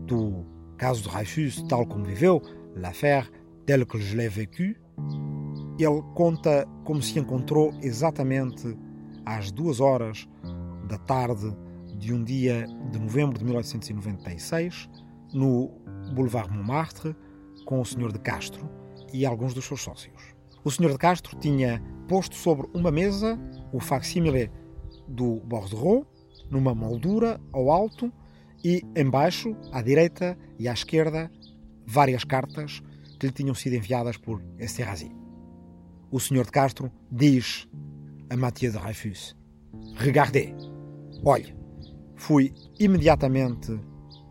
do 0.06 0.44
caso 0.76 1.02
de 1.02 1.08
Dreyfus, 1.08 1.62
tal 1.68 1.86
como 1.86 2.04
viveu, 2.04 2.42
l'affaire 2.74 3.30
telle 3.64 3.86
que 3.86 4.00
je 4.00 4.16
l'ai 4.16 4.28
vécu, 4.28 4.74
ele 5.78 6.02
conta 6.14 6.66
como 6.84 7.02
se 7.02 7.18
encontrou 7.18 7.72
exatamente 7.82 8.76
às 9.24 9.50
duas 9.50 9.80
horas 9.80 10.28
da 10.88 10.98
tarde 10.98 11.54
de 11.98 12.12
um 12.12 12.22
dia 12.22 12.66
de 12.90 12.98
novembro 12.98 13.38
de 13.38 13.44
1896 13.44 14.88
no 15.32 15.70
Boulevard 16.14 16.50
Montmartre 16.50 17.14
com 17.64 17.80
o 17.80 17.84
Sr. 17.84 18.12
de 18.12 18.20
Castro 18.20 18.68
e 19.12 19.26
alguns 19.26 19.52
dos 19.52 19.64
seus 19.64 19.82
sócios. 19.82 20.34
O 20.64 20.70
Sr. 20.70 20.92
de 20.92 20.98
Castro 20.98 21.36
tinha 21.38 21.82
posto 22.08 22.36
sobre 22.36 22.68
uma 22.74 22.90
mesa 22.90 23.38
o 23.72 23.80
facsímile 23.80 24.50
do 25.08 25.40
Bordeaux, 25.40 26.06
numa 26.50 26.74
moldura 26.74 27.40
ao 27.52 27.70
alto, 27.70 28.12
e 28.64 28.82
embaixo, 28.96 29.56
à 29.72 29.82
direita 29.82 30.36
e 30.58 30.68
à 30.68 30.72
esquerda, 30.72 31.30
várias 31.86 32.24
cartas 32.24 32.82
que 33.18 33.26
lhe 33.26 33.32
tinham 33.32 33.54
sido 33.54 33.74
enviadas 33.74 34.16
por 34.16 34.42
Esterhazy. 34.58 35.25
O 36.10 36.20
Sr. 36.20 36.44
de 36.44 36.52
Castro 36.52 36.92
diz 37.10 37.68
a 38.30 38.36
Mathieu 38.36 38.70
de 38.70 38.78
Dreyfus: 38.78 39.36
Regardez, 39.96 40.54
olhe, 41.24 41.54
fui 42.14 42.54
imediatamente 42.78 43.78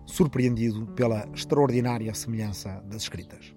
surpreendido 0.06 0.88
pela 0.88 1.28
extraordinária 1.34 2.14
semelhança 2.14 2.82
das 2.88 3.04
escritas. 3.04 3.54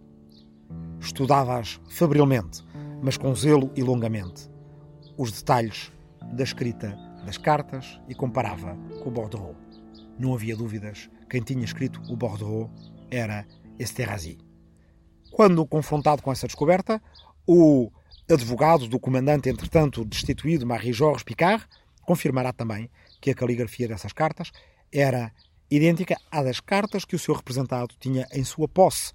Estudava-as 1.01 1.81
febrilmente, 1.89 2.65
mas 3.03 3.17
com 3.17 3.35
zelo 3.35 3.71
e 3.77 3.83
longamente, 3.83 4.51
os 5.17 5.31
detalhes 5.31 5.93
da 6.33 6.43
escrita 6.43 6.99
das 7.25 7.39
cartas 7.39 8.01
e 8.09 8.15
comparava 8.15 8.77
com 9.03 9.11
o 9.11 9.13
Bordeaux. 9.13 9.57
Não 10.19 10.35
havia 10.35 10.57
dúvidas, 10.57 11.09
quem 11.31 11.41
tinha 11.41 11.65
escrito 11.65 12.01
o 12.13 12.17
Bordeaux 12.17 12.69
era 13.11 13.47
Esterhazy. 13.79 14.39
Quando 15.31 15.65
confrontado 15.65 16.23
com 16.23 16.33
essa 16.33 16.47
descoberta, 16.49 17.01
o 17.47 17.91
advogado 18.29 18.87
do 18.87 19.01
comandante, 19.01 19.49
entretanto 19.49 20.05
destituído, 20.05 20.67
Marie-Georges 20.67 21.23
Picard, 21.23 21.65
confirmará 22.03 22.53
também 22.53 22.91
que 23.21 23.31
a 23.31 23.35
caligrafia 23.35 23.89
dessas 23.89 24.13
cartas 24.13 24.53
era 24.93 25.33
idêntica 25.71 26.17
à 26.31 26.43
das 26.43 26.61
cartas 26.61 27.05
que 27.05 27.17
o 27.17 27.19
seu 27.19 27.35
representado 27.35 27.95
tinha 27.99 28.27
em 28.33 28.45
sua 28.45 28.69
posse 28.69 29.13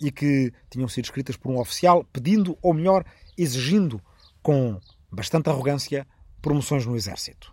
e 0.00 0.10
que 0.10 0.52
tinham 0.70 0.88
sido 0.88 1.04
escritas 1.04 1.36
por 1.36 1.50
um 1.50 1.58
oficial 1.58 2.04
pedindo, 2.12 2.56
ou 2.62 2.72
melhor, 2.72 3.04
exigindo, 3.36 4.00
com 4.42 4.80
bastante 5.10 5.48
arrogância, 5.48 6.06
promoções 6.40 6.86
no 6.86 6.96
exército. 6.96 7.52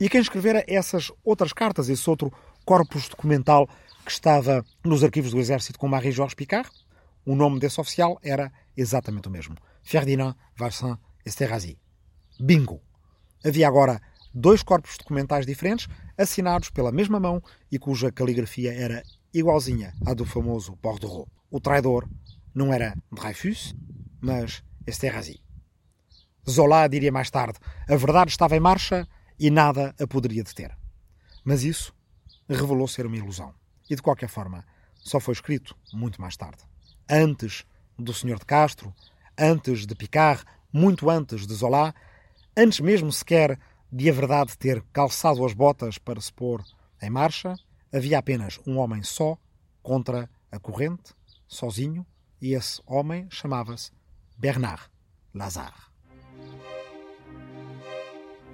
E 0.00 0.08
quem 0.08 0.20
escrevera 0.20 0.64
essas 0.66 1.12
outras 1.24 1.52
cartas, 1.52 1.88
esse 1.88 2.08
outro 2.10 2.32
corpus 2.64 3.08
documental 3.08 3.68
que 4.04 4.10
estava 4.10 4.64
nos 4.84 5.04
arquivos 5.04 5.30
do 5.30 5.38
exército 5.38 5.78
com 5.78 5.86
Marie-Georges 5.86 6.34
Picard? 6.34 6.68
O 7.24 7.36
nome 7.36 7.60
desse 7.60 7.80
oficial 7.80 8.18
era 8.22 8.52
exatamente 8.76 9.28
o 9.28 9.30
mesmo. 9.30 9.54
Ferdinand 9.84 10.34
Varsin 10.56 10.96
Esterhazy. 11.24 11.78
Bingo! 12.40 12.82
Havia 13.44 13.68
agora 13.68 14.00
dois 14.34 14.62
corpos 14.62 14.96
documentais 14.98 15.46
diferentes, 15.46 15.86
assinados 16.18 16.70
pela 16.70 16.90
mesma 16.90 17.20
mão 17.20 17.42
e 17.70 17.78
cuja 17.78 18.10
caligrafia 18.10 18.72
era 18.72 19.02
igualzinha 19.32 19.94
à 20.04 20.14
do 20.14 20.24
famoso 20.24 20.76
Bordeaux. 20.82 21.30
O 21.50 21.60
traidor 21.60 22.08
não 22.54 22.72
era 22.72 22.96
Dreyfus, 23.12 23.74
mas 24.20 24.64
Esterhazy. 24.86 25.40
Zola 26.48 26.88
diria 26.88 27.12
mais 27.12 27.30
tarde: 27.30 27.58
a 27.88 27.96
verdade 27.96 28.30
estava 28.30 28.56
em 28.56 28.60
marcha 28.60 29.06
e 29.38 29.50
nada 29.50 29.94
a 30.00 30.06
poderia 30.06 30.42
deter. 30.42 30.76
Mas 31.44 31.62
isso 31.62 31.94
revelou 32.48 32.88
ser 32.88 33.06
uma 33.06 33.16
ilusão. 33.16 33.54
E 33.88 33.94
de 33.94 34.02
qualquer 34.02 34.28
forma, 34.28 34.64
só 34.94 35.20
foi 35.20 35.32
escrito 35.32 35.76
muito 35.92 36.20
mais 36.20 36.36
tarde. 36.36 36.62
Antes 37.08 37.64
do 37.98 38.14
Senhor 38.14 38.38
de 38.38 38.46
Castro, 38.46 38.94
antes 39.38 39.86
de 39.86 39.94
Picard, 39.94 40.44
muito 40.72 41.08
antes 41.10 41.46
de 41.46 41.54
Zola, 41.54 41.94
antes 42.56 42.80
mesmo 42.80 43.12
sequer 43.12 43.58
de 43.90 44.10
a 44.10 44.12
verdade 44.12 44.56
ter 44.58 44.82
calçado 44.92 45.44
as 45.44 45.52
botas 45.52 45.98
para 45.98 46.20
se 46.20 46.32
pôr 46.32 46.62
em 47.00 47.10
marcha, 47.10 47.54
havia 47.92 48.18
apenas 48.18 48.58
um 48.66 48.78
homem 48.78 49.02
só 49.02 49.38
contra 49.82 50.28
a 50.50 50.58
corrente, 50.58 51.14
sozinho, 51.46 52.04
e 52.40 52.54
esse 52.54 52.80
homem 52.86 53.26
chamava-se 53.30 53.92
Bernard 54.36 54.82
Lazare. 55.34 55.72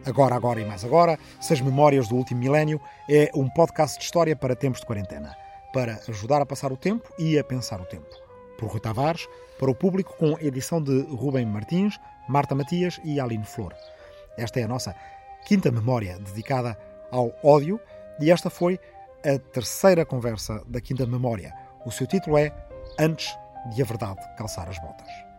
Agora, 0.04 0.34
agora 0.34 0.60
e 0.60 0.64
mais 0.64 0.84
agora, 0.84 1.18
Seis 1.40 1.60
Memórias 1.60 2.08
do 2.08 2.16
Último 2.16 2.40
Milénio 2.40 2.80
é 3.08 3.30
um 3.34 3.48
podcast 3.50 3.98
de 3.98 4.04
história 4.04 4.34
para 4.34 4.56
tempos 4.56 4.80
de 4.80 4.86
quarentena, 4.86 5.36
para 5.72 6.00
ajudar 6.08 6.40
a 6.40 6.46
passar 6.46 6.72
o 6.72 6.76
tempo 6.76 7.08
e 7.18 7.38
a 7.38 7.44
pensar 7.44 7.80
o 7.80 7.84
tempo. 7.84 8.29
Por 8.60 8.70
Rui 8.70 8.80
Tavares, 8.80 9.26
para 9.58 9.70
o 9.70 9.74
público 9.74 10.14
com 10.18 10.38
edição 10.38 10.82
de 10.82 11.00
Rubem 11.04 11.46
Martins, 11.46 11.98
Marta 12.28 12.54
Matias 12.54 13.00
e 13.02 13.18
Aline 13.18 13.44
Flor. 13.44 13.74
Esta 14.36 14.60
é 14.60 14.64
a 14.64 14.68
nossa 14.68 14.94
quinta 15.46 15.72
memória 15.72 16.18
dedicada 16.18 16.78
ao 17.10 17.34
ódio 17.42 17.80
e 18.20 18.30
esta 18.30 18.50
foi 18.50 18.78
a 19.24 19.38
terceira 19.38 20.04
conversa 20.04 20.62
da 20.66 20.80
quinta 20.80 21.06
memória. 21.06 21.54
O 21.86 21.90
seu 21.90 22.06
título 22.06 22.36
é 22.36 22.52
Antes 22.98 23.34
de 23.74 23.80
a 23.80 23.84
Verdade 23.84 24.20
Calçar 24.36 24.68
as 24.68 24.78
Botas. 24.78 25.30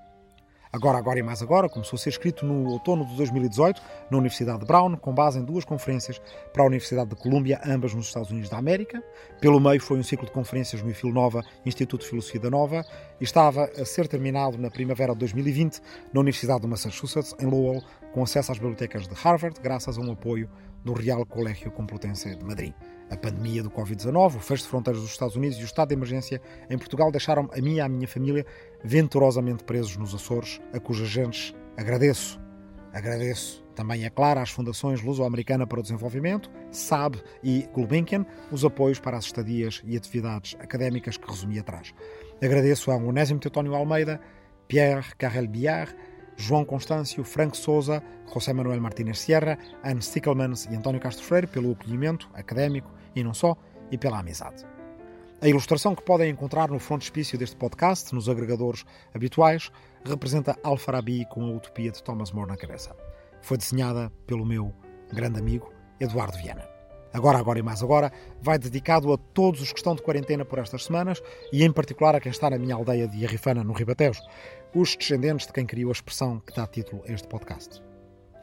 Agora, 0.73 0.97
Agora 0.97 1.19
e 1.19 1.23
Mais 1.23 1.41
Agora 1.41 1.67
começou 1.67 1.97
a 1.97 1.99
ser 1.99 2.09
escrito 2.09 2.45
no 2.45 2.69
outono 2.69 3.05
de 3.05 3.13
2018 3.17 3.81
na 4.09 4.17
Universidade 4.17 4.59
de 4.59 4.65
Brown, 4.65 4.95
com 4.95 5.13
base 5.13 5.37
em 5.37 5.43
duas 5.43 5.65
conferências 5.65 6.21
para 6.53 6.63
a 6.63 6.65
Universidade 6.65 7.09
de 7.09 7.15
Colômbia, 7.17 7.59
ambas 7.65 7.93
nos 7.93 8.07
Estados 8.07 8.31
Unidos 8.31 8.49
da 8.49 8.57
América. 8.57 9.03
Pelo 9.41 9.59
meio 9.59 9.81
foi 9.81 9.99
um 9.99 10.03
ciclo 10.03 10.25
de 10.25 10.31
conferências 10.31 10.81
no 10.81 10.89
IFIL 10.89 11.11
Nova, 11.11 11.43
Instituto 11.65 12.03
de 12.03 12.07
Filosofia 12.07 12.39
da 12.39 12.49
Nova, 12.49 12.85
e 13.21 13.23
estava 13.23 13.65
a 13.77 13.85
ser 13.85 14.07
terminado 14.07 14.57
na 14.57 14.71
primavera 14.71 15.13
de 15.13 15.19
2020 15.19 15.79
na 16.11 16.19
Universidade 16.19 16.61
de 16.61 16.67
Massachusetts, 16.67 17.35
em 17.39 17.45
Lowell, 17.45 17.83
com 18.11 18.23
acesso 18.23 18.51
às 18.51 18.57
bibliotecas 18.57 19.07
de 19.07 19.13
Harvard, 19.13 19.61
graças 19.61 19.95
a 19.97 20.01
um 20.01 20.11
apoio 20.11 20.49
do 20.83 20.93
Real 20.93 21.23
Colégio 21.23 21.69
Complutense 21.71 22.35
de 22.35 22.43
Madrid. 22.43 22.73
A 23.11 23.15
pandemia 23.15 23.61
do 23.61 23.69
Covid-19, 23.69 24.37
o 24.37 24.39
fecho 24.39 24.63
de 24.63 24.69
fronteiras 24.69 25.01
dos 25.01 25.11
Estados 25.11 25.35
Unidos 25.35 25.59
e 25.59 25.61
o 25.61 25.65
estado 25.65 25.89
de 25.89 25.95
emergência 25.95 26.41
em 26.67 26.77
Portugal 26.77 27.11
deixaram 27.11 27.47
a 27.55 27.61
mim 27.61 27.75
e 27.75 27.79
a 27.79 27.87
minha 27.87 28.07
família 28.07 28.43
venturosamente 28.83 29.63
presos 29.63 29.95
nos 29.97 30.15
Açores, 30.15 30.59
a 30.73 30.79
cujas 30.79 31.07
gentes 31.07 31.53
agradeço. 31.77 32.41
Agradeço 32.91 33.63
também, 33.75 34.03
é 34.03 34.09
claro, 34.09 34.39
às 34.39 34.49
fundações 34.49 35.01
Luso-Americana 35.01 35.65
para 35.65 35.79
o 35.79 35.81
Desenvolvimento, 35.81 36.51
SAB 36.71 37.15
e 37.41 37.67
Gulbenkian, 37.73 38.25
os 38.51 38.65
apoios 38.65 38.99
para 38.99 39.17
as 39.17 39.25
estadias 39.25 39.81
e 39.85 39.95
atividades 39.95 40.55
académicas 40.59 41.17
que 41.17 41.29
resumi 41.29 41.59
atrás. 41.59 41.93
Agradeço 42.41 42.91
a 42.91 42.95
Onésimo 42.95 43.39
Teutónio 43.39 43.75
Almeida, 43.75 44.19
Pierre 44.67 45.15
Carrel 45.17 45.47
Biard, 45.47 45.95
João 46.35 46.65
Constâncio, 46.65 47.23
Frank 47.23 47.55
Souza, 47.55 48.01
José 48.33 48.51
Manuel 48.51 48.81
Martínez 48.81 49.19
Sierra, 49.19 49.59
Anne 49.83 50.01
Stickelmans 50.01 50.65
e 50.65 50.75
António 50.75 50.99
Castro 50.99 51.23
Freire 51.23 51.45
pelo 51.45 51.71
acolhimento 51.71 52.27
académico 52.33 52.89
e 53.15 53.23
não 53.23 53.33
só, 53.33 53.55
e 53.91 53.97
pela 53.97 54.19
amizade. 54.19 54.65
A 55.41 55.47
ilustração 55.47 55.95
que 55.95 56.03
podem 56.03 56.31
encontrar 56.31 56.69
no 56.69 56.79
frontispício 56.79 57.37
deste 57.37 57.55
podcast, 57.55 58.13
nos 58.13 58.29
agregadores 58.29 58.85
habituais, 59.13 59.69
representa 60.03 60.57
Al-Farabi 60.63 61.25
com 61.25 61.43
a 61.43 61.51
utopia 61.51 61.91
de 61.91 62.01
Thomas 62.01 62.31
More 62.31 62.49
na 62.49 62.57
cabeça. 62.57 62.95
Foi 63.41 63.57
desenhada 63.57 64.11
pelo 64.25 64.45
meu 64.45 64.73
grande 65.11 65.39
amigo 65.39 65.71
Eduardo 65.99 66.37
Viana. 66.37 66.70
Agora, 67.13 67.37
agora 67.37 67.59
e 67.59 67.61
mais 67.61 67.83
agora, 67.83 68.11
vai 68.41 68.57
dedicado 68.57 69.11
a 69.11 69.17
todos 69.17 69.61
os 69.61 69.71
que 69.71 69.79
estão 69.79 69.95
de 69.95 70.01
quarentena 70.01 70.45
por 70.45 70.59
estas 70.59 70.85
semanas 70.85 71.21
e, 71.51 71.63
em 71.63 71.71
particular, 71.71 72.15
a 72.15 72.19
quem 72.19 72.31
está 72.31 72.49
na 72.49 72.57
minha 72.57 72.75
aldeia 72.75 73.07
de 73.07 73.25
Arrifana, 73.25 73.63
no 73.63 73.73
Ribatejo, 73.73 74.21
os 74.73 74.95
descendentes 74.95 75.47
de 75.47 75.53
quem 75.53 75.65
criou 75.65 75.89
a 75.89 75.93
expressão 75.93 76.39
que 76.39 76.55
dá 76.55 76.65
título 76.65 77.03
a 77.07 77.11
este 77.11 77.27
podcast 77.27 77.81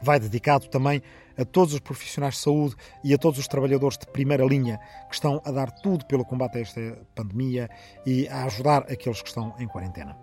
vai 0.00 0.18
dedicado 0.18 0.68
também 0.68 1.02
a 1.36 1.44
todos 1.44 1.74
os 1.74 1.80
profissionais 1.80 2.34
de 2.34 2.40
saúde 2.40 2.74
e 3.04 3.14
a 3.14 3.18
todos 3.18 3.38
os 3.38 3.48
trabalhadores 3.48 3.98
de 3.98 4.06
primeira 4.06 4.44
linha 4.44 4.78
que 5.08 5.14
estão 5.14 5.40
a 5.44 5.50
dar 5.50 5.70
tudo 5.70 6.04
pelo 6.06 6.24
combate 6.24 6.58
a 6.58 6.60
esta 6.60 6.98
pandemia 7.14 7.68
e 8.06 8.28
a 8.28 8.44
ajudar 8.44 8.82
aqueles 8.90 9.22
que 9.22 9.28
estão 9.28 9.54
em 9.58 9.66
quarentena. 9.66 10.16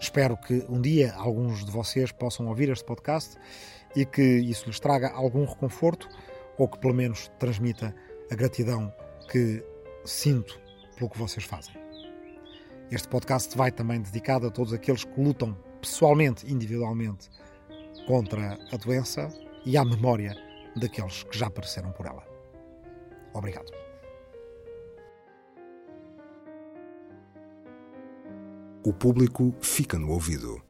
Espero 0.00 0.36
que 0.36 0.64
um 0.68 0.80
dia 0.80 1.14
alguns 1.14 1.64
de 1.64 1.70
vocês 1.70 2.10
possam 2.10 2.48
ouvir 2.48 2.68
este 2.70 2.84
podcast 2.84 3.36
e 3.94 4.04
que 4.04 4.22
isso 4.22 4.66
lhes 4.66 4.80
traga 4.80 5.12
algum 5.12 5.44
reconforto 5.44 6.08
ou 6.58 6.68
que 6.68 6.78
pelo 6.78 6.94
menos 6.94 7.30
transmita 7.38 7.94
a 8.30 8.34
gratidão 8.34 8.92
que 9.30 9.64
sinto 10.04 10.60
pelo 10.96 11.10
que 11.10 11.18
vocês 11.18 11.44
fazem. 11.44 11.74
Este 12.90 13.08
podcast 13.08 13.56
vai 13.56 13.72
também 13.72 14.02
dedicado 14.02 14.46
a 14.46 14.50
todos 14.50 14.72
aqueles 14.72 15.04
que 15.04 15.20
lutam 15.20 15.56
pessoalmente, 15.80 16.50
individualmente, 16.52 17.30
contra 18.06 18.58
a 18.70 18.76
doença 18.76 19.28
e 19.64 19.76
à 19.76 19.84
memória 19.84 20.34
daqueles 20.76 21.22
que 21.24 21.38
já 21.38 21.46
apareceram 21.46 21.92
por 21.92 22.06
ela. 22.06 22.26
Obrigado. 23.32 23.72
O 28.84 28.92
público 28.92 29.54
fica 29.60 29.98
no 29.98 30.10
ouvido. 30.10 30.60